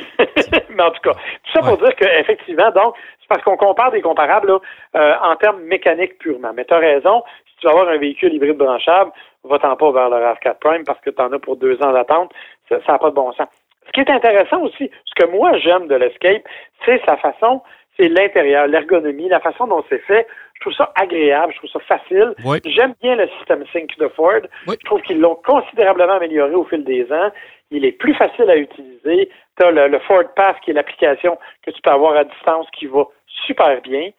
Mais 0.70 0.82
en 0.82 0.90
tout 0.90 1.02
cas, 1.02 1.12
tout 1.12 1.52
ça 1.52 1.60
pour 1.60 1.76
dire 1.76 1.94
qu'effectivement, 1.96 2.70
donc, 2.70 2.94
c'est 3.20 3.28
parce 3.28 3.42
qu'on 3.42 3.56
compare 3.56 3.90
des 3.90 4.00
comparables 4.00 4.48
là, 4.48 4.58
euh, 4.96 5.14
en 5.22 5.36
termes 5.36 5.60
mécaniques 5.62 6.18
purement. 6.18 6.52
Mais 6.54 6.64
tu 6.64 6.74
as 6.74 6.78
raison, 6.78 7.22
si 7.46 7.56
tu 7.58 7.66
vas 7.66 7.72
avoir 7.72 7.88
un 7.88 7.98
véhicule 7.98 8.32
hybride 8.32 8.56
branchable, 8.56 9.12
va-t'en 9.44 9.76
pas 9.76 9.92
vers 9.92 10.08
le 10.08 10.16
RAV4 10.16 10.58
Prime 10.60 10.84
parce 10.84 11.00
que 11.00 11.10
tu 11.10 11.20
en 11.20 11.32
as 11.32 11.38
pour 11.38 11.56
deux 11.56 11.80
ans 11.82 11.92
d'attente. 11.92 12.32
Ça 12.68 12.78
n'a 12.88 12.98
pas 12.98 13.10
de 13.10 13.14
bon 13.14 13.32
sens. 13.32 13.48
Ce 13.86 13.92
qui 13.92 14.00
est 14.00 14.10
intéressant 14.10 14.62
aussi, 14.62 14.90
ce 15.04 15.14
que 15.14 15.30
moi 15.30 15.58
j'aime 15.58 15.86
de 15.88 15.94
l'Escape, 15.94 16.42
c'est 16.84 17.04
sa 17.04 17.18
façon, 17.18 17.60
c'est 17.96 18.08
l'intérieur, 18.08 18.66
l'ergonomie, 18.66 19.28
la 19.28 19.40
façon 19.40 19.66
dont 19.66 19.84
c'est 19.88 20.00
fait. 20.00 20.26
Je 20.54 20.60
trouve 20.60 20.72
ça 20.74 20.92
agréable, 20.94 21.52
je 21.52 21.58
trouve 21.58 21.70
ça 21.70 21.80
facile. 21.80 22.34
Oui. 22.44 22.58
J'aime 22.64 22.94
bien 23.02 23.16
le 23.16 23.28
système 23.38 23.64
Sync 23.72 23.96
de 23.98 24.08
Ford. 24.08 24.40
Oui. 24.66 24.76
Je 24.80 24.86
trouve 24.86 25.02
qu'ils 25.02 25.20
l'ont 25.20 25.36
considérablement 25.36 26.14
amélioré 26.14 26.54
au 26.54 26.64
fil 26.64 26.84
des 26.84 27.10
ans. 27.12 27.30
Il 27.70 27.84
est 27.84 27.92
plus 27.92 28.14
facile 28.14 28.50
à 28.50 28.56
utiliser. 28.56 29.30
Tu 29.58 29.66
as 29.66 29.70
le, 29.70 29.88
le 29.88 29.98
Ford 30.00 30.24
Pass, 30.34 30.56
qui 30.62 30.70
est 30.70 30.74
l'application 30.74 31.38
que 31.64 31.70
tu 31.70 31.80
peux 31.82 31.90
avoir 31.90 32.16
à 32.16 32.24
distance, 32.24 32.66
qui 32.76 32.86
va 32.86 33.04
super 33.46 33.80
bien. 33.82 34.10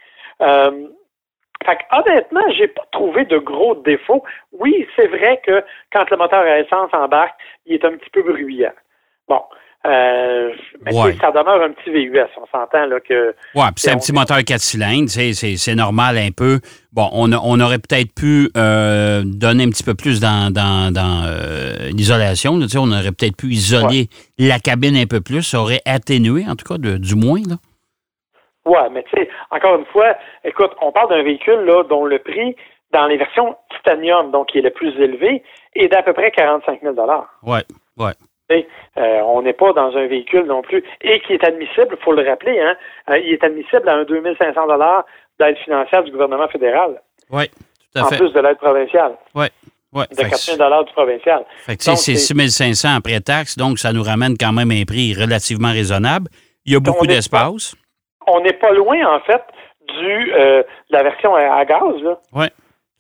Euh, 0.42 0.88
fait 1.66 1.80
honnêtement, 1.92 2.48
j'ai 2.52 2.68
pas 2.68 2.86
trouvé 2.92 3.26
de 3.26 3.38
gros 3.38 3.76
défauts. 3.76 4.24
Oui, 4.52 4.88
c'est 4.96 5.08
vrai 5.08 5.42
que 5.46 5.64
quand 5.92 6.10
le 6.10 6.18
moteur 6.18 6.42
à 6.42 6.60
essence 6.60 6.94
embarque, 6.94 7.36
il 7.66 7.74
est 7.74 7.86
un 7.86 7.98
petit 7.98 8.10
peu 8.10 8.22
bruyant. 8.22 8.74
Bon. 9.28 9.42
Euh, 9.86 10.50
mais 10.84 10.94
Ouais. 10.96 11.16
ça 11.22 11.30
demeure 11.32 11.62
un 11.62 11.72
petit 11.72 11.92
VUS. 11.92 12.20
On 12.42 12.48
s'entend 12.48 12.86
là 12.88 13.00
que 13.00 13.28
Ouais, 13.54 13.66
puis 13.68 13.74
c'est 13.78 13.92
un 13.92 13.96
on- 13.96 14.00
petit 14.00 14.14
moteur 14.14 14.38
4 14.44 14.60
cylindres, 14.60 15.10
c'est, 15.10 15.76
normal 15.76 16.18
un 16.18 16.30
peu. 16.36 16.60
Bon, 16.92 17.08
on, 17.14 17.32
a- 17.32 17.40
on 17.44 17.60
aurait 17.60 17.78
peut-être 17.78 18.14
pu 18.16 18.50
euh, 18.58 19.22
donner 19.26 19.64
un 19.66 19.70
petit 19.70 19.84
peu 19.84 19.94
plus 19.94 20.20
dans, 20.20 20.52
dans, 20.52 20.92
dans 20.92 21.24
euh, 21.28 21.90
l'isolation. 21.92 22.54
on 22.54 22.92
aurait 22.92 23.12
peut-être 23.12 23.38
pu 23.38 23.48
isoler 23.48 24.08
la 24.40 24.58
cabine 24.60 24.96
un 24.98 25.06
peu 25.06 25.22
plus. 25.22 25.44
Ça 25.44 25.60
aurait 25.60 25.82
atténué, 25.86 26.46
en 26.50 26.56
tout 26.56 26.66
cas, 26.66 26.80
de- 26.80 26.98
du 26.98 27.16
moins. 27.16 27.42
Là. 27.48 27.56
Ouais, 28.66 28.90
mais 28.92 29.04
tu 29.04 29.12
sais, 29.22 29.30
encore 29.52 29.76
une 29.78 29.86
fois, 29.86 30.16
écoute, 30.44 30.72
on 30.82 30.92
parle 30.92 31.10
d'un 31.10 31.22
véhicule 31.24 31.60
là, 31.66 31.84
dont 31.84 32.06
le 32.06 32.18
prix 32.18 32.56
dans 32.92 33.06
les 33.06 33.18
versions 33.18 33.56
titanium, 33.78 34.32
donc 34.32 34.48
qui 34.48 34.58
est 34.60 34.62
le 34.62 34.72
plus 34.72 34.90
élevé, 35.00 35.44
est 35.76 35.90
d'à 35.90 36.02
peu 36.02 36.14
près 36.14 36.32
45 36.32 36.82
000 36.82 36.96
Ouais, 37.44 37.64
ouais. 37.98 38.14
Euh, 38.52 38.62
on 39.26 39.42
n'est 39.42 39.54
pas 39.54 39.74
dans 39.74 39.96
un 39.98 40.08
véhicule 40.08 40.46
non 40.46 40.62
plus, 40.62 40.84
et 41.02 41.20
qui 41.22 41.34
est 41.34 41.44
admissible, 41.44 41.98
il 42.00 42.04
faut 42.04 42.12
le 42.14 42.28
rappeler, 42.28 42.60
hein, 42.60 42.76
euh, 43.10 43.18
il 43.18 43.34
est 43.34 43.44
admissible 43.44 43.88
à 43.90 43.96
un 43.96 44.04
2500 44.04 44.68
d'aide 45.40 45.58
financière 45.58 46.04
du 46.04 46.12
gouvernement 46.12 46.48
fédéral. 46.48 47.02
Oui, 47.32 47.48
tout 47.50 48.00
à 48.00 48.04
en 48.04 48.06
fait. 48.08 48.18
plus 48.18 48.32
de 48.34 48.40
l'aide 48.40 48.58
provinciale, 48.58 49.14
Oui. 49.34 49.46
Ouais. 49.94 50.06
de 50.12 50.16
Fait 50.16 50.24
que 50.30 50.58
4000 50.58 50.86
du 50.86 50.94
provincial. 50.94 51.46
C'est 51.68 51.82
c'est- 51.96 52.16
6500 52.16 52.96
après 52.98 53.20
taxe, 53.22 53.58
donc 53.58 53.80
ça 53.80 53.94
nous 53.94 54.04
ramène 54.04 54.36
quand 54.40 54.52
même 54.52 54.70
un 54.72 54.84
prix 54.86 55.14
relativement 55.14 55.72
raisonnable. 55.72 56.28
Il 56.66 56.74
y 56.74 56.76
a 56.76 56.80
beaucoup 56.80 57.08
d'espace. 57.08 57.76
On 58.28 58.42
n'est 58.42 58.54
pas 58.54 58.72
loin, 58.72 58.98
en 59.16 59.20
fait, 59.22 59.42
du 59.88 60.34
euh, 60.34 60.62
de 60.62 60.96
la 60.98 61.04
version 61.04 61.34
à, 61.36 61.42
à 61.56 61.66
gaz. 61.66 61.82
Oui, 62.34 62.48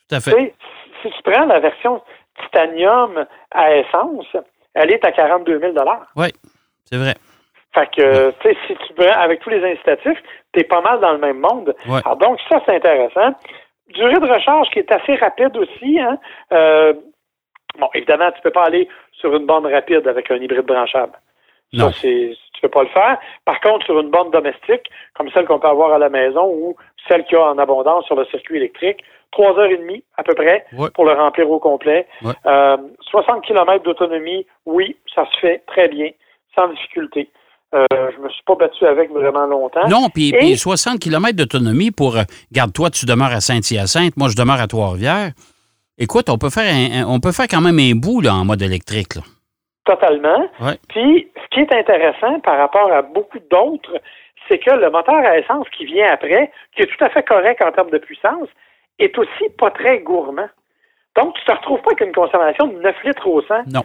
tout 0.09 0.15
à 0.15 0.19
fait. 0.21 0.53
si 1.01 1.09
tu 1.11 1.21
prends 1.23 1.45
la 1.45 1.59
version 1.59 2.01
titanium 2.43 3.25
à 3.51 3.75
essence, 3.75 4.27
elle 4.75 4.91
est 4.91 5.03
à 5.03 5.11
42 5.11 5.59
000 5.59 5.73
Oui, 6.15 6.27
c'est 6.83 6.97
vrai. 6.97 7.15
Fait 7.73 7.87
que, 7.87 8.31
tu 8.31 8.49
sais, 8.49 8.57
si 8.67 8.75
tu 8.87 8.93
prends 8.93 9.19
avec 9.19 9.41
tous 9.41 9.49
les 9.49 9.63
incitatifs, 9.63 10.21
tu 10.53 10.59
es 10.59 10.63
pas 10.63 10.81
mal 10.81 10.99
dans 10.99 11.13
le 11.13 11.17
même 11.17 11.39
monde. 11.39 11.75
Ouais. 11.87 11.99
Alors, 12.05 12.17
donc, 12.17 12.39
ça, 12.49 12.61
c'est 12.65 12.75
intéressant. 12.75 13.35
Durée 13.89 14.19
de 14.19 14.31
recharge 14.31 14.69
qui 14.69 14.79
est 14.79 14.91
assez 14.91 15.15
rapide 15.15 15.55
aussi. 15.57 15.99
Hein? 15.99 16.17
Euh, 16.53 16.93
bon, 17.77 17.89
évidemment, 17.93 18.31
tu 18.31 18.41
peux 18.41 18.51
pas 18.51 18.65
aller 18.65 18.87
sur 19.11 19.35
une 19.35 19.45
borne 19.45 19.67
rapide 19.67 20.07
avec 20.07 20.31
un 20.31 20.35
hybride 20.35 20.65
branchable. 20.65 21.13
Non. 21.73 21.91
Ça, 21.91 21.97
c'est, 22.01 22.31
tu 22.53 22.61
peux 22.61 22.69
pas 22.69 22.83
le 22.83 22.89
faire. 22.89 23.17
Par 23.43 23.59
contre, 23.61 23.85
sur 23.85 23.99
une 23.99 24.09
borne 24.09 24.31
domestique, 24.31 24.89
comme 25.13 25.29
celle 25.31 25.45
qu'on 25.45 25.59
peut 25.59 25.67
avoir 25.67 25.91
à 25.93 25.97
la 25.97 26.09
maison 26.09 26.45
ou 26.47 26.75
celle 27.07 27.25
qu'il 27.25 27.37
y 27.37 27.41
a 27.41 27.45
en 27.45 27.57
abondance 27.57 28.05
sur 28.05 28.15
le 28.15 28.25
circuit 28.25 28.57
électrique, 28.57 29.03
trois 29.31 29.51
heures 29.59 29.69
et 29.69 29.77
demie 29.77 30.03
à 30.17 30.23
peu 30.23 30.33
près 30.35 30.65
Ouais. 30.77 30.89
pour 30.93 31.05
le 31.05 31.11
remplir 31.13 31.49
au 31.49 31.59
complet. 31.59 32.07
Ouais. 32.21 32.33
Euh, 32.45 32.77
60 33.11 33.43
km 33.45 33.83
d'autonomie, 33.83 34.45
oui, 34.65 34.95
ça 35.13 35.25
se 35.33 35.37
fait 35.39 35.63
très 35.67 35.89
bien, 35.89 36.09
sans 36.55 36.69
difficulté. 36.69 37.29
Euh, 37.73 37.85
je 38.15 38.21
me 38.21 38.29
suis 38.29 38.43
pas 38.45 38.55
battu 38.55 38.85
avec 38.85 39.11
vraiment 39.11 39.45
longtemps. 39.47 39.85
Non, 39.89 40.07
puis 40.13 40.29
Et- 40.29 40.37
puis 40.37 40.55
60 40.55 40.99
km 40.99 41.35
d'autonomie 41.35 41.91
pour. 41.91 42.15
euh, 42.15 42.21
Garde, 42.53 42.71
toi, 42.71 42.89
tu 42.89 43.05
demeures 43.05 43.33
à 43.33 43.41
Saint-Hyacinthe, 43.41 44.15
moi, 44.15 44.29
je 44.29 44.35
demeure 44.37 44.61
à 44.61 44.67
Trois-Rivières. 44.67 45.31
Écoute, 45.97 46.29
on 46.29 46.37
peut 46.37 46.49
faire 46.49 46.73
un- 46.73 47.01
un- 47.03 47.07
on 47.09 47.19
peut 47.19 47.33
faire 47.33 47.47
quand 47.49 47.59
même 47.61 47.79
un 47.79 47.95
bout 47.95 48.21
là, 48.21 48.33
en 48.35 48.45
mode 48.45 48.61
électrique. 48.61 49.15
Là. 49.15 49.21
Totalement. 49.85 50.47
Ouais. 50.59 50.77
Puis, 50.89 51.29
ce 51.35 51.47
qui 51.51 51.59
est 51.61 51.73
intéressant 51.73 52.39
par 52.41 52.57
rapport 52.57 52.91
à 52.91 53.01
beaucoup 53.03 53.39
d'autres, 53.51 53.99
c'est 54.49 54.57
que 54.59 54.71
le 54.71 54.89
moteur 54.89 55.15
à 55.15 55.37
essence 55.37 55.67
qui 55.77 55.85
vient 55.85 56.11
après, 56.11 56.51
qui 56.75 56.81
est 56.83 56.87
tout 56.87 57.03
à 57.03 57.09
fait 57.09 57.23
correct 57.23 57.61
en 57.63 57.71
termes 57.71 57.91
de 57.91 57.97
puissance, 57.99 58.47
est 58.99 59.17
aussi 59.17 59.49
pas 59.57 59.71
très 59.71 59.99
gourmand. 59.99 60.49
Donc, 61.17 61.35
tu 61.35 61.45
te 61.45 61.51
retrouves 61.51 61.81
pas 61.81 61.91
avec 61.91 62.01
une 62.01 62.13
consommation 62.13 62.67
de 62.67 62.79
9 62.81 62.95
litres 63.03 63.27
au 63.27 63.41
100. 63.43 63.55
Non. 63.73 63.83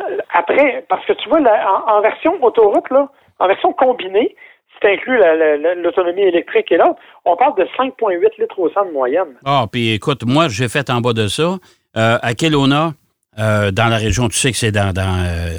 Euh, 0.00 0.18
Après, 0.32 0.84
parce 0.88 1.04
que 1.06 1.12
tu 1.14 1.28
vois, 1.28 1.40
en, 1.40 1.92
en 1.96 2.00
version 2.00 2.42
autoroute, 2.42 2.88
là, 2.90 3.08
en 3.38 3.46
version 3.46 3.72
combinée, 3.72 4.34
si 4.72 4.80
tu 4.80 4.86
inclus 4.88 5.18
la- 5.18 5.34
la- 5.36 5.56
la- 5.56 5.74
l'autonomie 5.74 6.22
électrique 6.22 6.70
et 6.72 6.76
l'autre, 6.76 6.98
on 7.24 7.36
parle 7.36 7.54
de 7.56 7.66
5,8 7.76 8.36
litres 8.38 8.58
au 8.58 8.68
100 8.70 8.86
de 8.86 8.90
moyenne. 8.92 9.36
Ah, 9.44 9.64
puis 9.70 9.92
écoute, 9.94 10.22
moi, 10.26 10.48
j'ai 10.48 10.68
fait 10.68 10.90
en 10.90 11.00
bas 11.00 11.12
de 11.12 11.26
ça. 11.28 11.56
Euh, 11.96 12.18
à 12.22 12.34
Kelowna, 12.34 12.92
euh, 13.38 13.70
dans 13.70 13.86
la 13.88 13.96
région, 13.96 14.28
tu 14.28 14.36
sais 14.36 14.50
que 14.52 14.56
c'est 14.58 14.72
dans. 14.72 14.92
dans, 14.92 15.24
euh, 15.24 15.56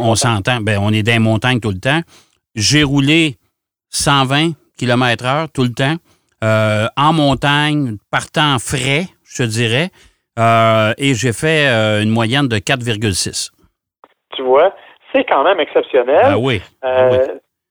on 0.00 0.14
s'entend, 0.14 0.60
ben, 0.60 0.78
on 0.80 0.92
est 0.92 1.02
dans 1.02 1.12
les 1.12 1.18
montagnes 1.18 1.60
tout 1.60 1.70
le 1.70 1.80
temps. 1.80 2.00
J'ai 2.54 2.82
roulé 2.82 3.36
120 3.90 4.52
km/h 4.78 5.48
tout 5.52 5.62
le 5.62 5.72
temps, 5.72 5.96
euh, 6.44 6.86
en 6.96 7.12
montagne, 7.12 7.96
partant 8.10 8.58
frais, 8.58 9.06
je 9.24 9.42
te 9.42 9.48
dirais, 9.48 9.90
et 10.98 11.14
j'ai 11.14 11.32
fait 11.32 11.66
une 12.02 12.10
moyenne 12.10 12.48
de 12.48 12.58
4,6. 12.58 13.50
Tu 14.34 14.42
vois, 14.42 14.74
c'est 15.14 15.24
quand 15.24 15.44
même 15.44 15.60
exceptionnel. 15.60 16.20
Ah 16.22 16.38
oui. 16.38 16.60
ah 16.82 17.08
oui. 17.10 17.18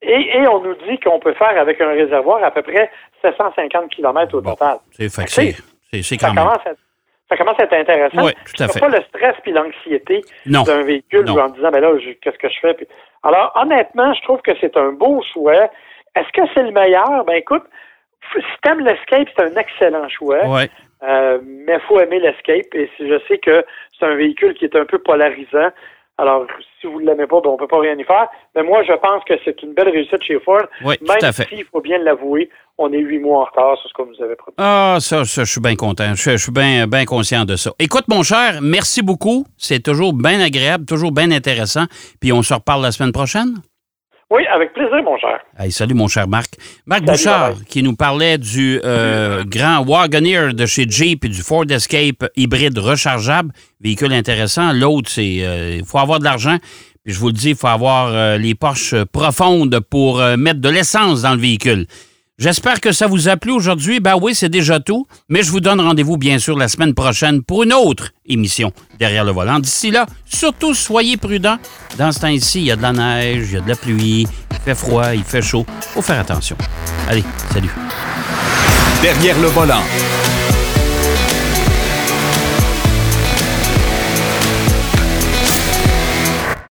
Et, 0.02 0.38
et 0.38 0.48
on 0.48 0.62
nous 0.64 0.76
dit 0.88 1.00
qu'on 1.04 1.20
peut 1.20 1.34
faire 1.34 1.60
avec 1.60 1.80
un 1.82 1.90
réservoir 1.94 2.44
à 2.44 2.52
peu 2.52 2.62
près 2.62 2.90
750 3.24 3.90
km 3.92 4.38
au 4.38 4.42
Bon. 4.42 4.52
total. 4.52 4.78
C'est 4.92 5.10
fait 5.10 5.28
c'est- 5.30 5.56
c'est 6.04 6.20
Ça 6.20 6.28
quand 6.28 6.34
même. 6.34 6.44
commence, 6.44 6.66
à, 6.66 6.72
ça 7.30 7.38
commence 7.38 7.60
à 7.60 7.64
être 7.64 7.74
intéressant. 7.74 8.24
Oui, 8.26 8.34
tout 8.56 8.64
à 8.64 8.68
fait. 8.68 8.80
pas 8.80 8.90
le 8.90 9.02
stress 9.10 9.36
puis 9.44 9.52
l'anxiété 9.52 10.22
d'un 10.46 10.84
véhicule 10.84 11.26
Non. 11.26 11.40
en 11.40 11.50
disant, 11.50 11.72
ben 11.72 11.82
là, 11.82 11.92
qu'est-ce 12.22 12.38
que 12.38 12.50
je 12.50 12.60
fais? 12.60 12.74
Puis- 12.76 12.88
Alors, 13.24 13.52
honnêtement, 13.56 14.14
je 14.14 14.22
trouve 14.22 14.42
que 14.42 14.52
c'est 14.62 14.78
un 14.78 14.92
beau 14.92 15.24
choix. 15.34 15.70
Est-ce 16.16 16.32
que 16.34 16.48
c'est 16.54 16.64
le 16.64 16.72
meilleur? 16.72 17.26
Ben 17.26 17.34
écoute, 17.36 17.64
si 18.34 18.42
t'aimes 18.62 18.80
l'Escape, 18.86 19.28
c'est 19.36 19.44
un 19.44 19.56
excellent 19.56 20.08
choix. 20.10 20.46
Ouais. 20.48 20.70
Euh, 21.04 21.40
mais 21.44 21.74
il 21.76 21.82
faut 21.88 22.00
aimer 22.00 22.20
l'Escape. 22.20 22.74
Et 22.74 22.90
si 22.96 23.08
je 23.08 23.20
sais 23.28 23.38
que 23.40 23.66
c'est 24.00 24.06
un 24.06 24.16
véhicule 24.16 24.54
qui 24.54 24.66
est 24.66 24.76
un 24.76 24.86
peu 24.86 25.00
polarisant. 25.00 25.70
Alors, 26.18 26.46
si 26.80 26.88
vous 26.88 27.02
ne 27.02 27.08
l'aimez 27.08 27.28
pas, 27.28 27.42
ben, 27.42 27.50
on 27.50 27.58
peut 27.58 27.68
pas 27.68 27.80
rien 27.80 27.98
y 27.98 28.04
faire. 28.06 28.28
Mais 28.56 28.64
moi, 28.64 28.84
je 28.84 28.94
pense 28.94 29.24
que 29.26 29.34
c'est 29.44 29.62
une 29.64 29.74
belle 29.74 29.90
réussite 29.90 30.24
chez 30.24 30.40
Ford. 30.40 30.62
Oui, 30.86 30.98
tout 30.98 31.06
Même 31.06 31.18
à 31.22 31.34
fait. 31.34 31.48
si, 31.50 31.56
il 31.58 31.66
faut 31.66 31.82
bien 31.82 31.98
l'avouer, 31.98 32.50
on 32.78 32.92
est 32.94 33.00
huit 33.00 33.20
mois 33.20 33.42
en 33.42 33.44
retard 33.46 33.78
sur 33.80 33.90
ce 33.90 33.94
qu'on 33.94 34.06
nous 34.06 34.24
avait 34.24 34.36
promis. 34.38 34.56
Ah, 34.58 34.98
ça, 35.02 35.26
ça, 35.26 35.44
je 35.44 35.52
suis 35.52 35.60
bien 35.62 35.76
content. 35.76 36.14
Je, 36.16 36.32
je 36.32 36.38
suis 36.38 36.52
bien 36.54 36.88
bien 36.88 37.04
conscient 37.06 37.44
de 37.44 37.58
ça. 37.58 37.72
Écoute, 37.80 38.06
mon 38.08 38.24
cher, 38.24 38.60
merci 38.62 39.02
beaucoup. 39.02 39.46
C'est 39.58 39.84
toujours 39.84 40.14
bien 40.14 40.40
agréable, 40.40 40.86
toujours 40.86 41.12
bien 41.12 41.32
intéressant. 41.32 41.86
Puis 42.22 42.32
on 42.32 42.42
se 42.44 42.54
reparle 42.54 42.82
la 42.82 42.92
semaine 42.94 43.12
prochaine. 43.12 43.56
Oui, 44.32 44.42
avec 44.48 44.74
plaisir, 44.74 45.04
mon 45.04 45.18
cher. 45.18 45.40
Salut, 45.70 45.94
mon 45.94 46.08
cher 46.08 46.28
Marc. 46.28 46.56
Marc 46.88 47.02
Salut, 47.02 47.12
Bouchard, 47.12 47.54
qui 47.68 47.84
nous 47.84 47.96
parlait 47.96 48.40
du 48.40 48.80
euh, 48.84 49.44
grand 49.46 49.86
Wagoneer 49.86 50.54
de 50.54 50.66
chez 50.66 50.88
Jeep 50.90 51.26
et 51.26 51.30
du 51.30 51.42
Ford 51.42 51.66
Escape 51.70 52.26
hybride 52.36 52.78
rechargeable. 52.80 53.52
Véhicule 53.82 54.14
intéressant. 54.14 54.74
L'autre, 54.74 55.12
c'est 55.12 55.40
euh, 55.42 55.78
il 55.78 55.86
faut 55.86 56.00
avoir 56.00 56.18
de 56.18 56.24
l'argent. 56.24 56.58
Puis 57.04 57.14
je 57.14 57.20
vous 57.20 57.28
le 57.28 57.34
dis, 57.34 57.52
il 57.52 57.56
faut 57.56 57.68
avoir 57.68 58.08
euh, 58.08 58.38
les 58.40 58.56
poches 58.56 58.96
profondes 59.12 59.80
pour 59.92 60.20
mettre 60.38 60.60
de 60.60 60.70
l'essence 60.70 61.22
dans 61.22 61.36
le 61.36 61.42
véhicule. 61.42 61.86
J'espère 62.38 62.82
que 62.82 62.92
ça 62.92 63.08
vous 63.08 63.30
a 63.30 63.38
plu 63.38 63.52
aujourd'hui. 63.52 64.02
Ben 64.02 64.18
oui, 64.22 64.36
c'est 64.36 64.50
déjà 64.50 64.82
tout. 64.82 65.08
Mais 65.30 65.42
je 65.42 65.52
vous 65.52 65.62
donne 65.62 65.80
rendez-vous, 65.80 66.18
bien 66.18 66.38
sûr, 66.38 66.58
la 66.58 66.68
semaine 66.68 66.94
prochaine 66.94 67.42
pour 67.42 67.64
une 67.64 67.72
autre 67.72 68.12
émission 68.26 68.74
derrière 69.00 69.24
le 69.24 69.32
volant. 69.32 69.60
D'ici 69.60 69.90
là, 69.90 70.06
surtout, 70.26 70.74
soyez 70.74 71.16
prudents. 71.16 71.58
Dans 71.98 72.12
ce 72.12 72.20
temps-ci, 72.20 72.60
il 72.60 72.66
y 72.66 72.72
a 72.72 72.76
de 72.76 72.82
la 72.82 72.92
neige, 72.92 73.48
il 73.52 73.54
y 73.54 73.58
a 73.58 73.62
de 73.62 73.70
la 73.70 73.76
pluie, 73.76 74.28
il 74.52 74.58
fait 74.66 74.76
froid, 74.76 75.14
il 75.14 75.24
fait 75.24 75.42
chaud. 75.42 75.66
faut 75.80 76.02
faire 76.02 76.20
attention. 76.20 76.58
Allez, 77.08 77.24
salut. 77.54 77.72
Derrière 79.02 79.40
le 79.40 79.48
volant. 79.48 79.84